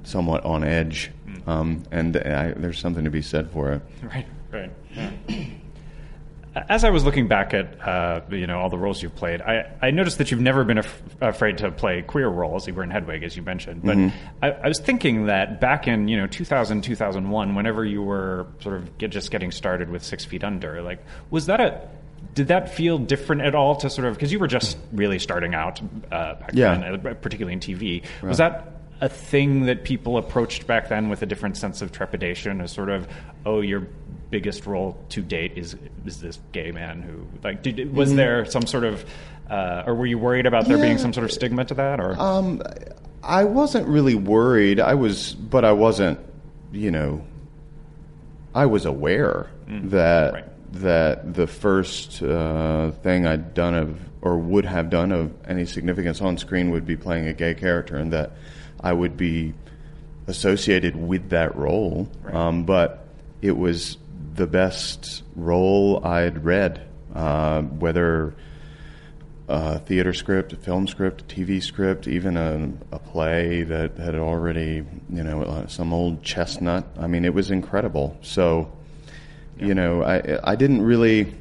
somewhat 0.04 0.44
on 0.44 0.64
edge, 0.64 1.10
mm. 1.26 1.48
um, 1.48 1.82
and 1.90 2.16
I, 2.16 2.52
there's 2.52 2.78
something 2.78 3.04
to 3.04 3.10
be 3.10 3.22
said 3.22 3.50
for 3.50 3.72
it. 3.72 3.82
Right, 4.02 4.26
right. 4.52 4.70
Yeah. 4.94 5.10
As 6.56 6.84
I 6.84 6.90
was 6.90 7.04
looking 7.04 7.26
back 7.26 7.52
at 7.52 7.80
uh, 7.86 8.20
you 8.30 8.46
know 8.46 8.60
all 8.60 8.70
the 8.70 8.78
roles 8.78 9.02
you've 9.02 9.14
played, 9.16 9.42
I, 9.42 9.72
I 9.82 9.90
noticed 9.90 10.18
that 10.18 10.30
you've 10.30 10.40
never 10.40 10.62
been 10.62 10.78
af- 10.78 11.02
afraid 11.20 11.58
to 11.58 11.70
play 11.72 12.02
queer 12.02 12.28
roles. 12.28 12.66
You 12.68 12.74
were 12.74 12.84
in 12.84 12.90
Hedwig, 12.90 13.24
as 13.24 13.36
you 13.36 13.42
mentioned, 13.42 13.82
but 13.82 13.96
mm-hmm. 13.96 14.16
I, 14.42 14.52
I, 14.52 14.68
was 14.68 14.78
thinking 14.78 15.26
that 15.26 15.60
back 15.60 15.88
in 15.88 16.06
you 16.06 16.16
know 16.16 16.26
2000 16.28 16.82
2001, 16.82 17.54
whenever 17.54 17.84
you 17.84 18.02
were 18.02 18.46
sort 18.60 18.76
of 18.76 18.96
get, 18.98 19.10
just 19.10 19.32
getting 19.32 19.50
started 19.50 19.90
with 19.90 20.04
Six 20.04 20.24
Feet 20.24 20.44
Under, 20.44 20.80
like 20.80 21.04
was 21.30 21.46
that 21.46 21.60
a 21.60 21.88
did 22.34 22.48
that 22.48 22.74
feel 22.74 22.98
different 22.98 23.42
at 23.42 23.54
all 23.54 23.76
to 23.76 23.90
sort 23.90 24.06
of 24.06 24.14
because 24.14 24.32
you 24.32 24.38
were 24.38 24.46
just 24.46 24.78
really 24.92 25.18
starting 25.18 25.54
out 25.54 25.80
uh, 26.10 26.34
back 26.34 26.50
yeah. 26.52 26.76
then, 26.76 27.06
uh, 27.06 27.14
particularly 27.14 27.54
in 27.54 27.60
TV? 27.60 28.02
Right. 28.22 28.28
Was 28.28 28.38
that 28.38 28.74
a 29.00 29.08
thing 29.08 29.66
that 29.66 29.84
people 29.84 30.16
approached 30.16 30.66
back 30.66 30.88
then 30.88 31.08
with 31.08 31.22
a 31.22 31.26
different 31.26 31.56
sense 31.56 31.82
of 31.82 31.92
trepidation, 31.92 32.60
as 32.60 32.72
sort 32.72 32.88
of, 32.88 33.08
oh, 33.44 33.60
your 33.60 33.86
biggest 34.34 34.66
role 34.66 34.98
to 35.08 35.22
date 35.22 35.52
is 35.54 35.76
is 36.04 36.20
this 36.20 36.40
gay 36.50 36.72
man 36.72 37.00
who 37.02 37.24
like 37.44 37.62
did, 37.62 37.94
was 37.94 38.08
mm-hmm. 38.08 38.16
there 38.16 38.44
some 38.44 38.66
sort 38.66 38.82
of 38.82 39.04
uh, 39.48 39.84
or 39.86 39.94
were 39.94 40.06
you 40.06 40.18
worried 40.18 40.44
about 40.44 40.66
there 40.66 40.76
yeah. 40.76 40.82
being 40.82 40.98
some 40.98 41.12
sort 41.12 41.22
of 41.22 41.30
stigma 41.30 41.64
to 41.64 41.74
that 41.74 42.00
or 42.00 42.18
um, 42.18 42.60
I 43.22 43.44
wasn't 43.44 43.86
really 43.86 44.16
worried 44.16 44.80
I 44.80 44.94
was 44.94 45.34
but 45.34 45.64
I 45.64 45.70
wasn't 45.70 46.18
you 46.72 46.90
know 46.90 47.24
I 48.56 48.66
was 48.66 48.86
aware 48.86 49.50
mm. 49.68 49.90
that 49.90 50.32
right. 50.32 50.44
that 50.72 51.32
the 51.34 51.46
first 51.46 52.20
uh, 52.20 52.90
thing 52.90 53.28
I'd 53.28 53.54
done 53.54 53.74
of 53.74 54.00
or 54.20 54.36
would 54.36 54.64
have 54.64 54.90
done 54.90 55.12
of 55.12 55.32
any 55.46 55.64
significance 55.64 56.20
on 56.20 56.38
screen 56.38 56.72
would 56.72 56.86
be 56.86 56.96
playing 56.96 57.28
a 57.28 57.32
gay 57.32 57.54
character 57.54 57.96
and 57.96 58.12
that 58.12 58.32
I 58.80 58.92
would 58.92 59.16
be 59.16 59.54
associated 60.26 60.96
with 60.96 61.30
that 61.30 61.54
role 61.54 62.08
right. 62.24 62.34
um, 62.34 62.64
but 62.64 63.06
it 63.40 63.56
was 63.56 63.98
the 64.34 64.46
best 64.46 65.22
role 65.36 66.04
I'd 66.04 66.44
read, 66.44 66.86
uh, 67.14 67.62
whether 67.62 68.34
a 69.48 69.78
theater 69.78 70.12
script, 70.12 70.52
a 70.52 70.56
film 70.56 70.86
script, 70.88 71.20
a 71.20 71.24
TV 71.24 71.62
script, 71.62 72.08
even 72.08 72.36
a, 72.36 72.72
a, 72.94 72.98
play 72.98 73.62
that 73.62 73.96
had 73.98 74.14
already, 74.14 74.84
you 75.10 75.22
know, 75.22 75.42
uh, 75.42 75.66
some 75.66 75.92
old 75.92 76.22
chestnut. 76.22 76.86
I 76.98 77.06
mean, 77.06 77.24
it 77.24 77.34
was 77.34 77.50
incredible. 77.50 78.16
So, 78.22 78.72
yeah. 79.58 79.66
you 79.66 79.74
know, 79.74 80.02
I 80.02 80.38
I 80.42 80.56
didn't 80.56 80.82
really, 80.82 81.32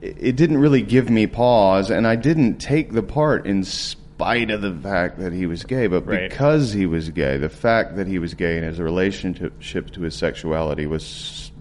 it 0.00 0.36
didn't 0.36 0.58
really 0.58 0.82
give 0.82 1.08
me 1.08 1.26
pause, 1.26 1.90
and 1.90 2.06
I 2.06 2.16
didn't 2.16 2.58
take 2.58 2.92
the 2.92 3.02
part 3.02 3.46
in 3.46 3.64
spite 3.64 4.50
of 4.50 4.60
the 4.60 4.74
fact 4.74 5.18
that 5.18 5.32
he 5.32 5.46
was 5.46 5.64
gay, 5.64 5.86
but 5.86 6.06
right. 6.06 6.28
because 6.28 6.72
he 6.72 6.86
was 6.86 7.08
gay, 7.08 7.38
the 7.38 7.48
fact 7.48 7.96
that 7.96 8.06
he 8.06 8.18
was 8.18 8.34
gay 8.34 8.58
and 8.58 8.66
his 8.66 8.78
relationship 8.78 9.90
to 9.92 10.02
his 10.02 10.14
sexuality 10.14 10.86
was 10.86 11.51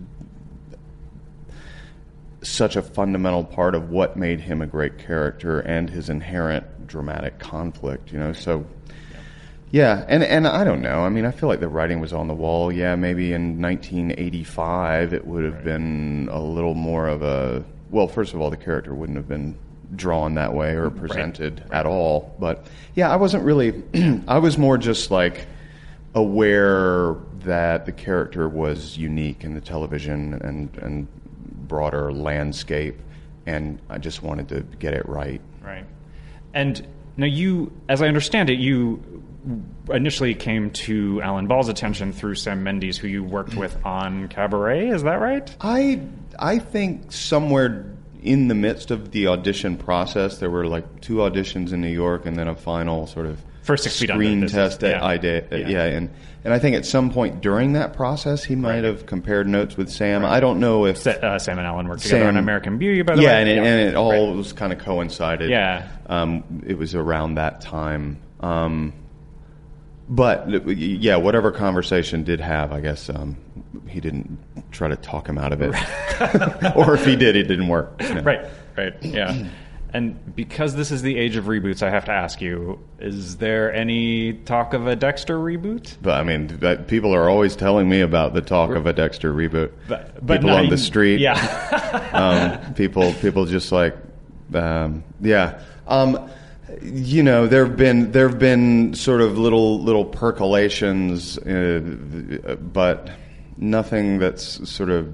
such 2.43 2.75
a 2.75 2.82
fundamental 2.82 3.43
part 3.43 3.75
of 3.75 3.89
what 3.89 4.17
made 4.17 4.39
him 4.39 4.62
a 4.62 4.67
great 4.67 4.97
character 4.97 5.60
and 5.60 5.89
his 5.89 6.10
inherent 6.10 6.88
dramatic 6.88 7.39
conflict, 7.39 8.12
you 8.12 8.19
know. 8.19 8.34
So 8.34 8.65
yeah, 9.71 10.06
and 10.08 10.23
and 10.23 10.47
I 10.47 10.63
don't 10.63 10.82
know. 10.82 11.06
I 11.06 11.10
mean, 11.10 11.25
I 11.25 11.32
feel 11.32 11.47
like 11.47 11.62
the 11.62 11.69
writing 11.69 11.99
was 11.99 12.13
on 12.13 12.27
the 12.27 12.34
wall. 12.34 12.71
Yeah, 12.71 12.95
maybe 12.95 13.34
in 13.34 13.62
1985 13.62 15.13
it 15.13 15.25
would 15.25 15.43
have 15.43 15.56
right. 15.56 15.63
been 15.63 16.30
a 16.32 16.41
little 16.41 16.73
more 16.73 17.08
of 17.08 17.21
a 17.21 17.63
well, 17.89 18.08
first 18.08 18.34
of 18.34 18.41
all, 18.41 18.49
the 18.49 18.58
character 18.58 18.93
wouldn't 18.93 19.17
have 19.17 19.27
been 19.27 19.58
drawn 19.95 20.36
that 20.36 20.54
way 20.54 20.73
or 20.75 20.89
presented 20.89 21.60
right. 21.60 21.69
Right. 21.69 21.80
at 21.80 21.86
all. 21.86 22.36
But 22.39 22.65
yeah, 22.95 23.10
I 23.10 23.15
wasn't 23.15 23.43
really 23.43 23.84
I 24.27 24.39
was 24.39 24.58
more 24.58 24.77
just 24.77 25.12
like 25.12 25.45
aware 26.13 27.15
that 27.39 27.86
the 27.86 27.91
character 27.91 28.49
was 28.49 28.97
unique 28.97 29.43
in 29.43 29.54
the 29.54 29.62
television 29.62 30.34
and 30.34 30.77
and 30.77 31.08
broader 31.71 32.12
landscape, 32.12 32.99
and 33.45 33.79
I 33.89 33.97
just 33.97 34.21
wanted 34.21 34.49
to 34.49 34.60
get 34.77 34.93
it 34.93 35.07
right. 35.07 35.39
Right. 35.63 35.86
And 36.53 36.86
now 37.15 37.27
you, 37.27 37.71
as 37.88 38.01
I 38.01 38.10
understand 38.10 38.49
it, 38.49 38.60
you 38.60 39.23
initially 39.89 40.36
came 40.36 40.71
to 40.71 41.21
Alan 41.21 41.47
Ball's 41.47 41.69
attention 41.69 42.12
through 42.12 42.36
Sam 42.36 42.62
Mendes, 42.62 42.97
who 42.97 43.07
you 43.07 43.23
worked 43.23 43.55
with 43.55 43.73
mm-hmm. 43.77 43.88
on 43.88 44.27
Cabaret. 44.27 44.89
Is 44.89 45.03
that 45.03 45.21
right? 45.21 45.55
I 45.62 46.01
I 46.38 46.60
think 46.60 47.13
somewhere 47.13 47.86
in 48.21 48.49
the 48.49 48.55
midst 48.55 48.91
of 48.91 49.12
the 49.12 49.27
audition 49.27 49.77
process, 49.77 50.39
there 50.39 50.49
were 50.49 50.67
like 50.67 50.99
two 50.99 51.15
auditions 51.15 51.71
in 51.71 51.79
New 51.79 51.88
York, 51.88 52.25
and 52.25 52.36
then 52.36 52.49
a 52.49 52.55
final 52.55 53.07
sort 53.07 53.27
of 53.27 53.41
first 53.62 53.84
six 53.84 53.95
screen 53.95 54.47
test 54.47 54.82
that 54.82 54.97
yeah. 54.97 55.06
I 55.06 55.17
did. 55.17 55.47
Yeah. 55.52 55.67
yeah. 55.67 55.84
and 55.86 56.10
and 56.43 56.54
I 56.54 56.60
think 56.60 56.76
at 56.76 56.86
some 56.86 57.12
point 57.12 57.41
during 57.41 57.74
that 57.74 57.93
process, 57.93 58.43
he 58.43 58.56
might 58.56 58.76
right. 58.76 58.84
have 58.84 59.06
compared 59.06 59.47
notes 59.47 59.78
with 59.78 59.91
Sam. 59.91 60.24
Right. 60.24 60.32
I 60.32 60.39
don't 60.39 60.60
know 60.60 60.86
if 60.86 61.06
uh, 61.06 61.38
Sam 61.38 61.60
and 61.60 61.67
Alan 61.67 61.88
worked 61.88 62.04
together 62.04 62.28
on 62.28 62.38
American 62.38 62.80
Beauty. 62.80 63.04
By 63.04 63.15
the 63.15 63.21
yeah, 63.21 63.34
way, 63.34 63.41
and 63.41 63.50
it, 63.50 63.56
yeah, 63.56 63.63
and 63.63 63.89
it 63.89 63.95
all 63.95 64.28
right. 64.28 64.36
was 64.36 64.52
kind 64.52 64.74
of 64.74 64.80
coincided. 64.80 65.52
Yeah, 65.52 65.88
um, 66.08 66.63
it 66.65 66.78
was 66.78 66.95
around 66.95 67.36
that 67.36 67.62
time. 67.62 68.19
Um, 68.39 68.93
but 70.10 70.67
yeah, 70.67 71.15
whatever 71.15 71.52
conversation 71.52 72.24
did 72.24 72.41
have, 72.41 72.71
I 72.74 72.82
guess 72.82 73.10
um, 73.10 73.38
he 73.88 74.02
didn't 74.02 74.39
try 74.71 74.88
to 74.88 74.95
talk 74.95 75.30
him 75.30 75.38
out 75.38 75.54
of 75.54 75.62
it, 75.62 75.74
or 76.76 76.95
if 76.95 77.06
he 77.06 77.15
did, 77.15 77.36
it 77.36 77.43
didn't 77.43 77.67
work. 77.67 78.02
Right, 78.24 78.45
right, 78.76 78.93
yeah. 79.02 79.47
And 79.93 80.36
because 80.36 80.75
this 80.75 80.89
is 80.89 81.01
the 81.01 81.17
age 81.17 81.36
of 81.36 81.45
reboots, 81.45 81.84
I 81.84 81.89
have 81.89 82.06
to 82.06 82.12
ask 82.12 82.39
you: 82.39 82.80
Is 82.99 83.38
there 83.38 83.73
any 83.73 84.34
talk 84.34 84.73
of 84.73 84.88
a 84.88 84.95
Dexter 84.95 85.38
reboot? 85.38 85.97
But 86.01 86.19
I 86.19 86.23
mean, 86.23 86.47
that, 86.60 86.88
people 86.88 87.13
are 87.13 87.30
always 87.30 87.56
telling 87.58 87.89
me 87.89 87.99
about 87.99 88.34
the 88.34 88.41
talk 88.41 88.71
of 88.71 88.86
a 88.86 88.93
Dexter 88.93 89.34
reboot. 89.34 89.71
But, 89.89 90.25
but 90.25 90.39
people 90.39 90.51
on 90.51 90.69
the 90.69 90.77
street, 90.77 91.19
yeah. 91.19 91.36
um, 92.63 92.73
people, 92.73 93.12
people 93.15 93.45
just 93.45 93.71
like, 93.71 93.97
um, 94.54 95.04
yeah. 95.19 95.62
Um, 95.88 96.30
you 96.82 97.21
know, 97.21 97.47
there 97.47 97.65
have 97.65 97.75
been 97.75 98.12
there 98.12 98.30
have 98.30 98.39
been 98.39 98.93
sort 98.93 99.21
of 99.21 99.38
little 99.38 99.82
little 99.82 100.06
percolations, 100.06 101.38
uh, 101.39 102.58
but 102.62 103.10
nothing 103.58 104.19
that's 104.19 104.69
sort 104.69 104.89
of 104.89 105.13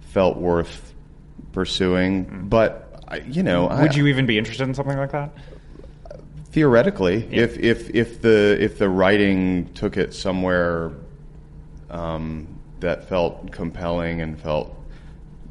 felt 0.00 0.38
worth 0.38 0.94
pursuing. 1.52 2.26
Mm. 2.26 2.50
But 2.50 2.85
I, 3.08 3.18
you 3.18 3.42
know, 3.42 3.68
would 3.68 3.92
I, 3.92 3.94
you 3.94 4.06
even 4.06 4.26
be 4.26 4.38
interested 4.38 4.64
in 4.64 4.74
something 4.74 4.96
like 4.96 5.12
that? 5.12 5.30
Theoretically, 6.50 7.26
yeah. 7.26 7.42
if 7.42 7.58
if 7.58 7.90
if 7.94 8.22
the 8.22 8.56
if 8.60 8.78
the 8.78 8.88
writing 8.88 9.72
took 9.74 9.96
it 9.96 10.14
somewhere 10.14 10.92
um, 11.90 12.48
that 12.80 13.08
felt 13.08 13.52
compelling 13.52 14.22
and 14.22 14.40
felt 14.40 14.74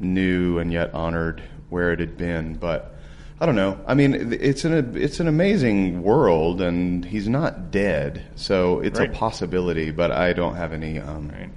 new 0.00 0.58
and 0.58 0.72
yet 0.72 0.92
honored 0.92 1.42
where 1.70 1.92
it 1.92 2.00
had 2.00 2.16
been, 2.16 2.54
but. 2.54 2.92
I 3.38 3.44
don't 3.44 3.54
know. 3.54 3.78
I 3.86 3.92
mean, 3.92 4.32
it's 4.40 4.64
an 4.64 4.96
it's 4.96 5.20
an 5.20 5.28
amazing 5.28 6.02
world, 6.02 6.62
and 6.62 7.04
he's 7.04 7.28
not 7.28 7.70
dead, 7.70 8.24
so 8.34 8.80
it's 8.80 8.98
right. 8.98 9.10
a 9.10 9.12
possibility. 9.12 9.90
But 9.90 10.10
I 10.10 10.32
don't 10.32 10.54
have 10.54 10.72
any 10.72 10.98
um, 10.98 11.28
right 11.28 11.50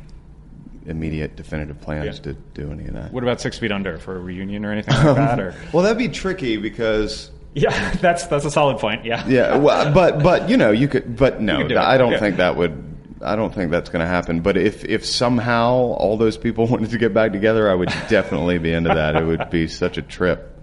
immediate 0.90 1.36
definitive 1.36 1.80
plans 1.80 2.18
yeah. 2.18 2.24
to 2.24 2.34
do 2.54 2.72
any 2.72 2.86
of 2.86 2.94
that. 2.94 3.14
What 3.14 3.24
about 3.24 3.40
Six 3.40 3.58
Feet 3.58 3.72
Under 3.72 3.98
for 3.98 4.16
a 4.16 4.20
reunion 4.20 4.66
or 4.66 4.72
anything 4.72 4.96
like 5.06 5.16
that? 5.16 5.40
Or 5.40 5.56
well, 5.74 5.84
that'd 5.84 5.98
be 5.98 6.10
tricky 6.10 6.58
because. 6.58 7.32
Yeah, 7.54 7.92
that's 8.02 8.28
that's 8.28 8.46
a 8.46 8.52
solid 8.52 8.80
point. 8.80 9.06
Yeah. 9.06 9.28
Yeah, 9.28 9.58
well, 9.58 9.94
but 9.94 10.22
but 10.22 10.50
you 10.50 10.58
know 10.58 10.72
you 10.72 10.88
could, 10.88 11.16
but 11.16 11.42
no, 11.42 11.66
I 11.78 11.98
don't 11.98 12.14
yeah. 12.14 12.20
think 12.20 12.38
that 12.38 12.56
would. 12.56 12.86
I 13.22 13.36
don't 13.36 13.54
think 13.54 13.70
that's 13.72 13.90
going 13.90 14.02
to 14.02 14.08
happen. 14.08 14.42
But 14.42 14.56
if 14.56 14.86
if 14.86 15.06
somehow 15.06 15.74
all 15.74 16.16
those 16.18 16.38
people 16.38 16.68
wanted 16.68 16.92
to 16.92 16.98
get 16.98 17.14
back 17.14 17.32
together, 17.32 17.70
I 17.70 17.76
would 17.76 17.90
definitely 18.08 18.60
be 18.60 18.72
into 18.72 18.94
that. 18.94 19.16
It 19.16 19.26
would 19.26 19.50
be 19.50 19.68
such 19.68 19.98
a 19.98 20.02
trip. 20.02 20.56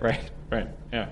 Right. 0.00 0.30
Right. 0.50 0.68
Yeah. 0.92 1.08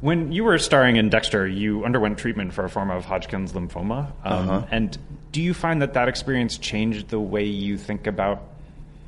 When 0.00 0.32
you 0.32 0.44
were 0.44 0.58
starring 0.58 0.96
in 0.96 1.10
Dexter, 1.10 1.46
you 1.46 1.84
underwent 1.84 2.16
treatment 2.18 2.54
for 2.54 2.64
a 2.64 2.70
form 2.70 2.90
of 2.90 3.04
Hodgkin's 3.04 3.52
lymphoma. 3.52 4.12
Um, 4.24 4.48
Uh-huh. 4.50 4.66
And 4.70 4.98
do 5.32 5.42
you 5.42 5.52
find 5.52 5.82
that 5.82 5.92
that 5.94 6.08
experience 6.08 6.56
changed 6.58 7.08
the 7.08 7.20
way 7.20 7.44
you 7.44 7.76
think 7.76 8.06
about 8.06 8.42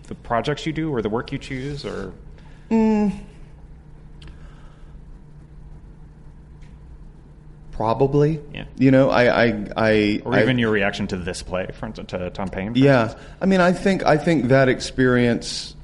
the 0.09 0.14
projects 0.14 0.66
you 0.66 0.72
do 0.72 0.92
or 0.94 1.00
the 1.00 1.09
work 1.09 1.33
you 1.33 1.38
choose? 1.38 1.85
Or 1.87 2.12
Probably. 7.72 8.38
Yeah. 8.52 8.64
You 8.76 8.90
know, 8.90 9.09
I, 9.11 9.44
I, 9.46 9.66
I, 9.76 10.22
or 10.24 10.35
I- 10.35 10.42
even 10.42 10.59
your 10.59 10.70
reaction 10.70 11.07
to 11.09 11.16
this 11.16 11.42
play, 11.42 11.68
for 11.72 11.87
instance, 11.87 12.11
to 12.11 12.31
Thom 12.31 12.48
Pain? 12.48 12.72
for 12.74 12.78
Yeah, 12.78 13.05
instance? 13.05 13.24
I 13.40 13.46
mean, 13.46 13.61
I 13.61 13.72
think 13.72 14.05
I 14.05 14.18
think 14.18 14.48
that 14.48 14.68
experience. 14.68 15.74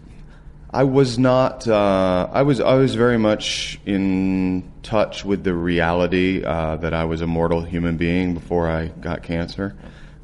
I 0.71 0.85
was 0.85 1.19
not. 1.19 1.67
Uh, 1.67 2.29
I 2.31 2.43
was. 2.43 2.61
I 2.61 2.75
was 2.75 2.95
very 2.95 3.19
much 3.19 3.81
in 3.87 4.71
touch 4.83 5.25
with 5.25 5.43
the 5.43 5.55
reality 5.55 6.45
uh, 6.45 6.77
that 6.77 6.93
I 6.93 7.05
was 7.05 7.23
a 7.23 7.27
mortal 7.27 7.63
human 7.63 7.97
being 7.97 8.35
before 8.35 8.69
I 8.69 8.89
got 8.89 9.23
cancer, 9.23 9.75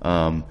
um, 0.03 0.45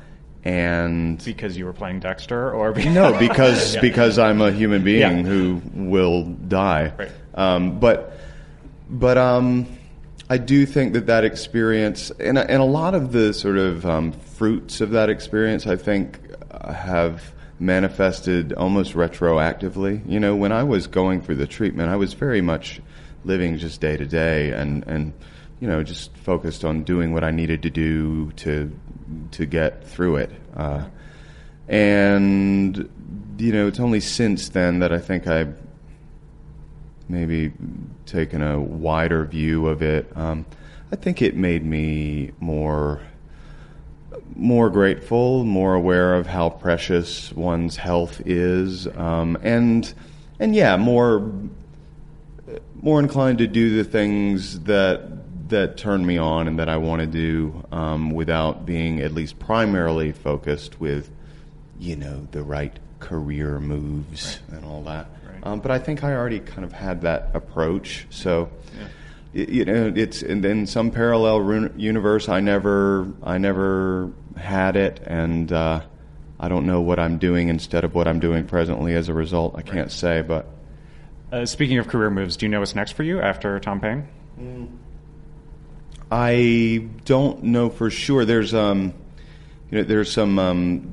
and 0.43 1.23
Because 1.23 1.55
you 1.57 1.65
were 1.65 1.73
playing 1.73 1.99
Dexter, 1.99 2.51
or 2.51 2.71
because 2.71 2.93
no, 2.95 3.17
because 3.19 3.75
Yeah. 3.75 3.81
because 3.81 4.17
I'm 4.17 4.41
a 4.41 4.51
human 4.51 4.83
being 4.83 5.19
Yeah. 5.19 5.23
who 5.23 5.61
will 5.75 6.23
die. 6.23 6.91
Right. 6.97 7.11
Um, 7.35 7.79
but 7.79 8.17
but 8.89 9.17
um, 9.19 9.67
I 10.27 10.37
do 10.39 10.65
think 10.65 10.93
that 10.93 11.05
that 11.05 11.23
experience 11.23 12.09
and 12.19 12.39
and 12.39 12.61
a 12.63 12.65
lot 12.65 12.95
of 12.95 13.11
the 13.11 13.31
sort 13.31 13.57
of 13.59 13.85
um, 13.85 14.11
fruits 14.11 14.81
of 14.81 14.89
that 14.91 15.09
experience, 15.11 15.67
I 15.67 15.75
think, 15.75 16.19
uh, 16.49 16.73
have 16.73 17.31
manifested 17.63 18.53
almost 18.53 18.93
retroactively. 18.93 20.07
You 20.07 20.19
know, 20.19 20.35
when 20.35 20.51
I 20.51 20.63
was 20.63 20.87
going 20.87 21.21
through 21.21 21.35
the 21.35 21.47
treatment, 21.47 21.89
I 21.89 21.95
was 21.95 22.13
very 22.13 22.41
much 22.41 22.81
living 23.23 23.57
just 23.57 23.79
day 23.79 23.95
to 23.95 24.05
day 24.05 24.51
and 24.51 24.83
and 24.85 25.13
you 25.61 25.67
know 25.67 25.81
just 25.81 26.15
focused 26.17 26.65
on 26.65 26.83
doing 26.83 27.13
what 27.13 27.23
I 27.23 27.31
needed 27.31 27.61
to 27.63 27.69
do 27.69 28.31
to 28.37 28.71
to 29.31 29.45
get 29.45 29.85
through 29.87 30.17
it. 30.17 30.31
Uh, 30.55 30.85
and 31.67 32.89
you 33.37 33.51
know, 33.51 33.67
it's 33.67 33.79
only 33.79 33.99
since 33.99 34.49
then 34.49 34.79
that 34.79 34.91
I 34.91 34.99
think 34.99 35.27
I've 35.27 35.59
maybe 37.09 37.53
taken 38.05 38.41
a 38.41 38.59
wider 38.59 39.25
view 39.25 39.67
of 39.67 39.81
it. 39.81 40.11
Um, 40.15 40.45
I 40.91 40.95
think 40.95 41.21
it 41.21 41.35
made 41.35 41.65
me 41.65 42.31
more 42.39 43.01
more 44.35 44.69
grateful, 44.69 45.43
more 45.43 45.73
aware 45.75 46.15
of 46.15 46.27
how 46.27 46.49
precious 46.49 47.31
one's 47.33 47.77
health 47.77 48.21
is, 48.25 48.87
um, 48.97 49.37
and 49.43 49.93
and 50.39 50.55
yeah, 50.55 50.77
more 50.77 51.31
more 52.81 52.99
inclined 52.99 53.37
to 53.37 53.47
do 53.47 53.75
the 53.77 53.83
things 53.89 54.59
that 54.61 55.49
that 55.49 55.77
turn 55.77 56.05
me 56.05 56.17
on 56.17 56.47
and 56.47 56.57
that 56.59 56.69
I 56.69 56.77
want 56.77 57.01
to 57.01 57.07
do 57.07 57.63
um, 57.71 58.11
without 58.11 58.65
being 58.65 58.99
at 59.01 59.13
least 59.13 59.39
primarily 59.39 60.11
focused 60.11 60.79
with 60.79 61.09
you 61.79 61.95
know 61.95 62.27
the 62.31 62.43
right 62.43 62.77
career 62.99 63.59
moves 63.59 64.39
and 64.51 64.65
all 64.65 64.83
that. 64.83 65.07
Right. 65.27 65.39
Um, 65.43 65.59
but 65.59 65.71
I 65.71 65.79
think 65.79 66.03
I 66.03 66.13
already 66.15 66.39
kind 66.39 66.63
of 66.63 66.71
had 66.71 67.01
that 67.01 67.31
approach, 67.33 68.07
so. 68.09 68.49
y- 68.77 68.87
You 69.33 69.65
know, 69.65 69.91
it's 69.95 70.21
and 70.21 70.45
in 70.45 70.67
some 70.67 70.91
parallel 70.91 71.41
run- 71.41 71.73
universe. 71.75 72.29
I 72.29 72.39
never, 72.39 73.11
I 73.23 73.39
never 73.39 74.11
had 74.37 74.75
it, 74.75 75.01
and 75.07 75.51
uh, 75.51 75.81
I 76.39 76.49
don't 76.49 76.67
know 76.67 76.81
what 76.81 76.99
I'm 76.99 77.17
doing 77.17 77.47
instead 77.49 77.83
of 77.83 77.95
what 77.95 78.07
I'm 78.07 78.19
doing 78.19 78.45
presently. 78.45 78.93
As 78.93 79.09
a 79.09 79.13
result, 79.13 79.55
I 79.57 79.63
can't 79.63 79.91
say, 79.91 80.21
but 80.21 80.45
Uh, 81.31 81.45
speaking 81.47 81.79
of 81.79 81.87
career 81.87 82.11
moves, 82.11 82.37
do 82.37 82.45
you 82.45 82.49
know 82.51 82.59
what's 82.59 82.75
next 82.75 82.91
for 82.91 83.01
you 83.01 83.19
after 83.19 83.59
Thom 83.59 83.79
Pain? 83.79 84.07
I 86.11 86.87
don't 87.05 87.43
know 87.43 87.69
for 87.71 87.89
sure. 87.89 88.25
There's 88.25 88.53
um, 88.53 88.93
you 89.71 89.79
know, 89.79 89.83
there's 89.83 90.11
some 90.11 90.37
um, 90.37 90.87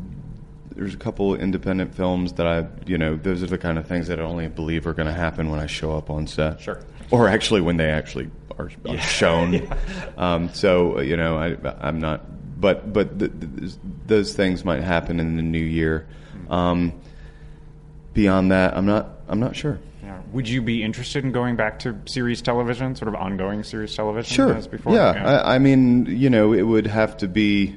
there's 0.75 0.95
a 0.95 0.99
couple 0.99 1.35
independent 1.35 1.95
films 1.95 2.33
that 2.35 2.47
I, 2.47 2.67
you 2.87 2.97
know, 2.97 3.17
those 3.17 3.43
are 3.43 3.47
the 3.47 3.59
kind 3.59 3.77
of 3.77 3.87
things 3.87 4.07
that 4.09 4.19
I 4.19 4.23
only 4.23 4.49
believe 4.49 4.87
are 4.87 4.95
going 4.95 5.09
to 5.09 5.13
happen 5.13 5.51
when 5.51 5.61
I 5.61 5.67
show 5.67 5.95
up 5.95 6.09
on 6.09 6.27
set. 6.27 6.61
Sure. 6.61 6.81
Or 7.11 7.29
actually 7.29 7.61
when 7.61 7.77
they 7.77 7.91
actually 7.91 8.31
are, 8.59 8.71
are 8.89 8.99
shown. 9.01 9.69
Um, 10.17 10.49
so 10.55 11.01
you 11.01 11.17
know, 11.17 11.37
I, 11.39 11.57
I'm 11.81 11.99
not, 12.01 12.25
but 12.61 12.93
but 12.93 13.19
th- 13.19 13.33
th- 13.41 13.73
those 14.07 14.35
things 14.35 14.65
might 14.65 14.83
happen 14.83 15.19
in 15.21 15.37
the 15.37 15.43
new 15.43 15.59
year. 15.59 16.07
Um, 16.49 16.93
beyond 18.15 18.51
that, 18.53 18.77
I'm 18.77 18.87
not. 18.87 19.09
I'm 19.29 19.41
not 19.41 19.55
sure. 19.57 19.79
Yeah. 20.03 20.21
Would 20.33 20.49
you 20.49 20.61
be 20.63 20.83
interested 20.83 21.25
in 21.25 21.31
going 21.33 21.57
back 21.57 21.79
to 21.81 21.97
series 22.07 22.43
television, 22.43 22.97
sort 22.97 23.09
of 23.09 23.15
ongoing 23.15 23.63
series 23.63 23.95
television 23.95 24.35
Sure. 24.35 24.55
as 24.55 24.67
before? 24.67 24.95
Yeah, 24.95 25.11
I, 25.45 25.55
I 25.55 25.59
mean, 25.59 26.07
you 26.07 26.31
know, 26.31 26.53
it 26.53 26.63
would 26.63 26.87
have 26.87 27.17
to 27.19 27.29
be. 27.29 27.77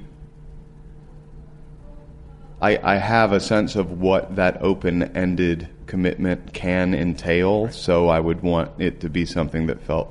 I, 2.62 2.80
I 2.94 2.96
have 2.96 3.34
a 3.34 3.40
sense 3.40 3.76
of 3.76 4.00
what 4.00 4.38
that 4.38 4.62
open-ended 4.62 5.68
commitment 5.98 6.52
can 6.54 6.96
entail, 6.96 7.70
so 7.70 8.10
I 8.10 8.20
would 8.20 8.42
want 8.42 8.72
it 8.82 9.02
to 9.02 9.10
be 9.10 9.28
something 9.28 9.68
that 9.68 9.80
felt 9.80 10.10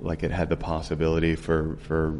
like 0.00 0.24
it 0.24 0.32
had 0.32 0.48
the 0.48 0.56
possibility 0.56 1.36
for 1.36 1.76
for 1.82 2.18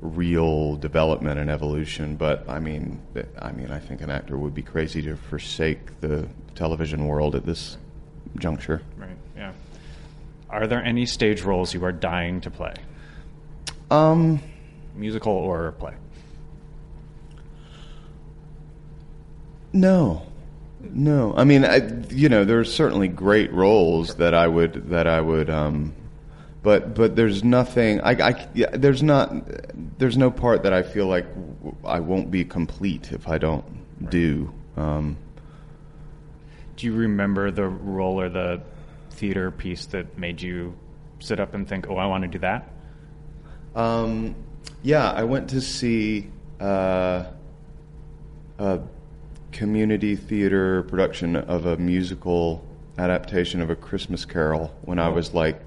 real 0.00 0.74
development 0.74 1.38
and 1.38 1.48
evolution. 1.48 2.16
But 2.16 2.48
I 2.48 2.58
mean, 2.58 3.00
I 3.40 3.52
mean, 3.52 3.70
I 3.70 3.78
think 3.78 4.00
an 4.00 4.10
actor 4.10 4.36
would 4.36 4.52
be 4.52 4.62
crazy 4.62 5.00
to 5.02 5.14
forsake 5.16 6.00
the 6.00 6.26
television 6.56 7.06
world 7.06 7.36
at 7.36 7.46
this 7.46 7.78
juncture. 8.40 8.82
Right. 8.96 9.16
Yeah. 9.36 9.52
Are 10.50 10.66
there 10.66 10.82
any 10.82 11.06
stage 11.06 11.42
roles 11.42 11.72
you 11.72 11.84
are 11.84 11.92
dying 11.92 12.40
to 12.40 12.50
play, 12.50 12.74
Um. 13.92 14.40
musical 14.96 15.32
or 15.32 15.70
play? 15.78 15.94
No, 19.72 20.22
no. 20.92 21.34
I 21.36 21.44
mean, 21.44 21.64
I, 21.64 21.80
you 22.10 22.28
know, 22.28 22.44
there's 22.44 22.72
certainly 22.72 23.08
great 23.08 23.52
roles 23.52 24.16
that 24.16 24.34
I 24.34 24.46
would 24.46 24.90
that 24.90 25.06
I 25.06 25.20
would, 25.20 25.50
um, 25.50 25.94
but 26.62 26.94
but 26.94 27.16
there's 27.16 27.42
nothing. 27.44 28.00
I, 28.00 28.10
I 28.12 28.48
yeah, 28.54 28.70
there's 28.72 29.02
not 29.02 29.32
there's 29.98 30.16
no 30.16 30.30
part 30.30 30.62
that 30.64 30.72
I 30.72 30.82
feel 30.82 31.06
like 31.06 31.26
I 31.84 32.00
won't 32.00 32.30
be 32.30 32.44
complete 32.44 33.12
if 33.12 33.28
I 33.28 33.38
don't 33.38 33.64
do. 34.10 34.52
Um, 34.76 35.16
Do 36.76 36.86
you 36.86 36.94
remember 36.94 37.50
the 37.50 37.66
role 37.66 38.20
or 38.20 38.28
the 38.28 38.60
theater 39.10 39.50
piece 39.50 39.86
that 39.86 40.18
made 40.18 40.42
you 40.42 40.74
sit 41.20 41.38
up 41.40 41.54
and 41.54 41.68
think, 41.68 41.88
"Oh, 41.88 41.96
I 41.96 42.06
want 42.06 42.22
to 42.22 42.28
do 42.28 42.38
that"? 42.40 42.68
Um, 43.74 44.34
yeah, 44.82 45.10
I 45.10 45.24
went 45.24 45.50
to 45.50 45.60
see 45.60 46.30
uh, 46.60 47.24
a 48.58 48.80
community 49.54 50.16
theater 50.16 50.82
production 50.82 51.36
of 51.36 51.64
a 51.64 51.76
musical 51.78 52.62
adaptation 52.98 53.60
of 53.62 53.70
A 53.70 53.76
Christmas 53.76 54.24
Carol 54.24 54.74
when 54.82 54.98
I 54.98 55.08
was 55.08 55.32
like 55.32 55.60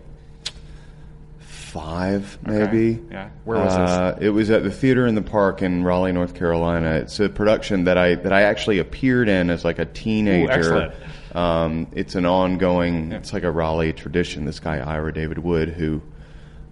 five, 1.39 2.37
maybe. 2.43 2.99
Yeah. 3.11 3.29
Where 3.45 3.57
was 3.59 3.73
this? 3.75 3.89
uh, 3.89 4.17
It 4.21 4.29
was 4.29 4.49
at 4.49 4.63
the 4.63 4.71
Theater 4.71 5.07
in 5.07 5.15
the 5.15 5.21
Park 5.21 5.61
in 5.61 5.83
Raleigh, 5.83 6.11
North 6.11 6.35
Carolina. 6.35 6.91
It's 6.95 7.19
a 7.19 7.29
production 7.29 7.85
that 7.85 7.97
I 7.97 8.15
that 8.15 8.33
I 8.33 8.43
actually 8.43 8.79
appeared 8.79 9.29
in 9.29 9.49
as 9.49 9.63
like 9.65 9.79
a 9.79 9.85
teenager. 9.85 10.51
excellent. 10.51 10.93
Um, 11.33 11.87
it's 11.93 12.15
an 12.15 12.25
ongoing. 12.25 13.11
It's 13.11 13.31
like 13.33 13.43
a 13.43 13.51
Raleigh 13.51 13.93
tradition. 13.93 14.45
This 14.45 14.59
guy 14.59 14.77
Ira 14.79 15.13
David 15.13 15.37
Wood, 15.39 15.69
who 15.69 16.01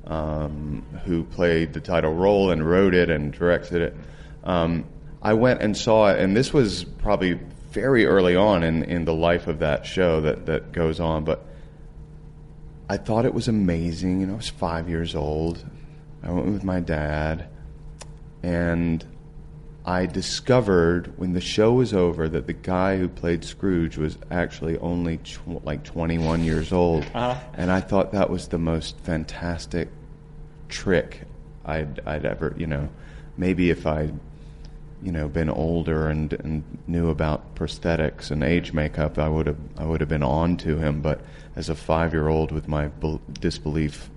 um, 0.08 0.84
who 1.06 1.23
played 1.23 1.73
the 1.73 1.82
title 1.82 2.13
role 2.13 2.51
and 2.51 2.67
wrote 2.67 2.93
it 2.93 3.10
and 3.10 3.32
directed 3.32 3.82
it. 3.82 3.95
Um, 4.43 4.86
I 5.25 5.33
went 5.33 5.63
and 5.63 5.75
saw 5.75 6.11
it, 6.11 6.19
and 6.19 6.38
this 6.38 6.53
was 6.53 6.83
probably 6.83 7.39
very 7.71 8.05
early 8.05 8.35
on 8.35 8.61
in, 8.61 8.83
in 8.83 9.05
the 9.05 9.13
life 9.13 9.47
of 9.47 9.57
that 9.57 9.83
show 9.83 10.21
that, 10.21 10.45
that 10.45 10.71
goes 10.71 10.99
on. 10.99 11.23
But 11.23 11.43
I 12.88 12.97
thought 12.97 13.25
it 13.25 13.33
was 13.33 13.47
amazing. 13.47 14.21
You 14.21 14.27
know, 14.27 14.33
I 14.33 14.38
was 14.38 14.49
five 14.49 14.88
years 14.88 15.15
old. 15.15 15.65
I 16.21 16.29
went 16.29 16.45
with 16.53 16.63
my 16.63 16.79
dad, 16.79 17.47
and 18.43 19.03
I 19.83 20.05
discovered 20.05 21.17
when 21.17 21.33
the 21.33 21.41
show 21.41 21.73
was 21.73 21.91
over 21.91 22.29
that 22.29 22.45
the 22.45 22.53
guy 22.53 22.99
who 22.99 23.07
played 23.07 23.43
Scrooge 23.43 23.97
was 23.97 24.19
actually 24.29 24.77
only 24.77 25.17
tw- 25.17 25.65
like 25.65 25.83
21 25.83 26.43
years 26.43 26.71
old. 26.71 27.03
Uh-huh. 27.15 27.35
And 27.55 27.71
I 27.71 27.81
thought 27.81 28.11
that 28.11 28.29
was 28.29 28.49
the 28.49 28.59
most 28.59 28.95
fantastic 28.99 29.89
trick 30.69 31.21
I'd, 31.65 31.99
I'd 32.05 32.25
ever, 32.25 32.53
you 32.57 32.67
know, 32.67 32.89
maybe 33.38 33.71
if 33.71 33.88
I, 33.88 34.11
you 35.05 35.11
know, 35.11 35.27
been 35.27 35.51
older 35.51 36.07
and, 36.09 36.33
and 36.33 36.63
knew 36.87 37.11
about 37.11 37.53
prosthetics 37.53 38.31
and 38.31 38.43
age 38.43 38.73
makeup, 38.73 39.19
I 39.19 39.29
would 39.29 39.45
have 39.45 39.59
I 39.77 39.85
would 39.85 39.99
have 40.01 40.09
been 40.09 40.23
on 40.23 40.57
to 40.57 40.77
him. 40.77 41.01
But 41.01 41.21
as 41.55 41.69
a 41.69 41.75
five 41.75 42.11
year 42.11 42.27
old 42.27 42.51
with 42.51 42.67
my 42.67 42.87
bel 42.87 43.21
disbelief 43.39 44.09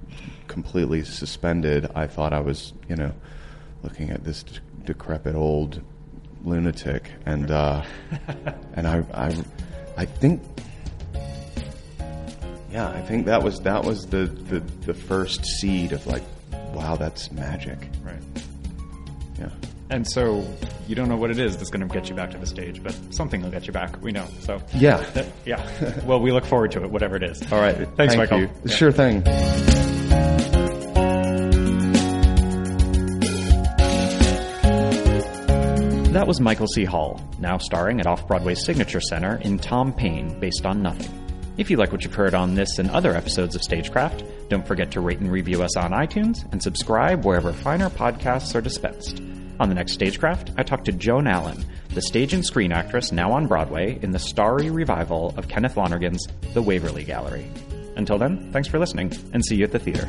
completely 0.46 1.05
suspended, 1.05 1.90
I 1.94 2.07
thought 2.07 2.33
I 2.33 2.40
was, 2.40 2.72
you 2.88 2.96
know, 2.96 3.12
looking 3.83 4.09
at 4.09 4.24
this 4.24 4.42
d- 4.42 4.61
decrepit 4.87 5.35
old 5.35 5.83
lunatic, 6.42 7.12
and 7.27 7.51
uh, 7.51 7.85
and 8.72 8.88
I, 8.88 9.05
I 9.12 9.44
I 9.98 10.05
think 10.07 10.40
yeah, 12.72 12.88
I 12.88 13.03
think 13.03 13.27
that 13.27 13.42
was 13.42 13.61
that 13.61 13.85
was 13.85 14.07
the, 14.07 14.24
the 14.24 14.61
the 14.87 14.94
first 14.94 15.44
seed 15.44 15.92
of 15.92 16.07
like, 16.07 16.22
wow, 16.72 16.96
that's 16.96 17.31
magic. 17.31 17.90
Right. 18.03 18.22
Yeah. 19.38 19.51
And 19.90 20.07
so 20.07 20.46
you 20.87 20.94
don't 20.94 21.09
know 21.09 21.16
what 21.16 21.31
it 21.31 21.38
is 21.38 21.57
that's 21.57 21.70
going 21.70 21.87
to 21.87 21.92
get 21.92 22.09
you 22.11 22.14
back 22.14 22.31
to 22.33 22.38
the 22.38 22.46
stage, 22.46 22.83
but 22.83 22.94
something 23.11 23.40
will 23.42 23.51
get 23.51 23.66
you 23.66 23.72
back. 23.72 24.01
We 24.03 24.12
know. 24.12 24.27
So 24.40 24.61
Yeah. 24.74 24.98
That- 25.14 25.27
yeah. 25.46 26.01
well, 26.05 26.20
we 26.20 26.31
look 26.31 26.44
forward 26.44 26.72
to 26.72 26.85
it, 26.85 26.90
whatever 26.90 27.16
it 27.16 27.22
is. 27.22 27.40
All 27.51 27.61
right. 27.61 27.74
Thanks, 27.96 28.14
Thank 28.14 28.18
Michael. 28.18 28.40
you. 28.40 28.51
Yeah. 28.64 28.74
Sure 28.74 28.92
thing. 28.92 29.24
That 36.12 36.27
was 36.27 36.40
Michael 36.40 36.66
C. 36.66 36.85
Hall, 36.85 37.20
now 37.38 37.59
starring 37.59 38.01
at 38.01 38.07
Off 38.07 38.27
Broadway's 38.27 38.64
Signature 38.64 39.01
Center 39.01 39.37
in 39.37 39.59
Thom 39.59 39.92
Pain, 39.92 40.38
based 40.40 40.64
on 40.66 40.83
Nothing. 40.83 41.14
If 41.59 41.70
you 41.70 41.77
like 41.77 41.92
what 41.92 42.03
you've 42.03 42.14
heard 42.14 42.35
on 42.35 42.55
this 42.55 42.79
and 42.79 42.90
other 42.90 43.14
episodes 43.14 43.55
of 43.55 43.62
Stagecraft, 43.62 44.24
don't 44.48 44.66
forget 44.66 44.90
to 44.92 45.01
rate 45.01 45.18
and 45.20 45.31
review 45.31 45.62
us 45.62 45.77
on 45.77 45.92
iTunes 45.92 46.51
and 46.51 46.62
subscribe 46.62 47.24
wherever 47.24 47.53
finer 47.53 47.90
podcasts 47.90 48.55
are 48.55 48.61
dispensed. 48.61 49.20
On 49.61 49.68
the 49.68 49.75
next 49.75 49.92
Stagecraft, 49.92 50.53
I 50.57 50.62
talked 50.62 50.85
to 50.85 50.92
Joan 50.92 51.27
Allen, 51.27 51.64
the 51.90 52.03
stage 52.03 52.33
and 52.33 52.44
screen 52.44 52.71
actress 52.71 53.11
now 53.11 53.33
on 53.33 53.49
Broadway 53.49 53.99
in 54.03 54.12
the 54.12 54.18
starry 54.18 54.71
revival 54.71 55.35
of 55.37 55.49
Kenneth 55.49 55.77
Lonergan's 55.77 56.25
The 56.55 56.62
Waverly 56.62 57.03
Gallery. 57.03 57.51
Until 57.97 58.18
then, 58.18 58.53
thanks 58.53 58.68
for 58.68 58.79
listening, 58.79 59.12
and 59.33 59.44
see 59.44 59.57
you 59.57 59.64
at 59.64 59.73
the 59.73 59.81
theater. 59.81 60.09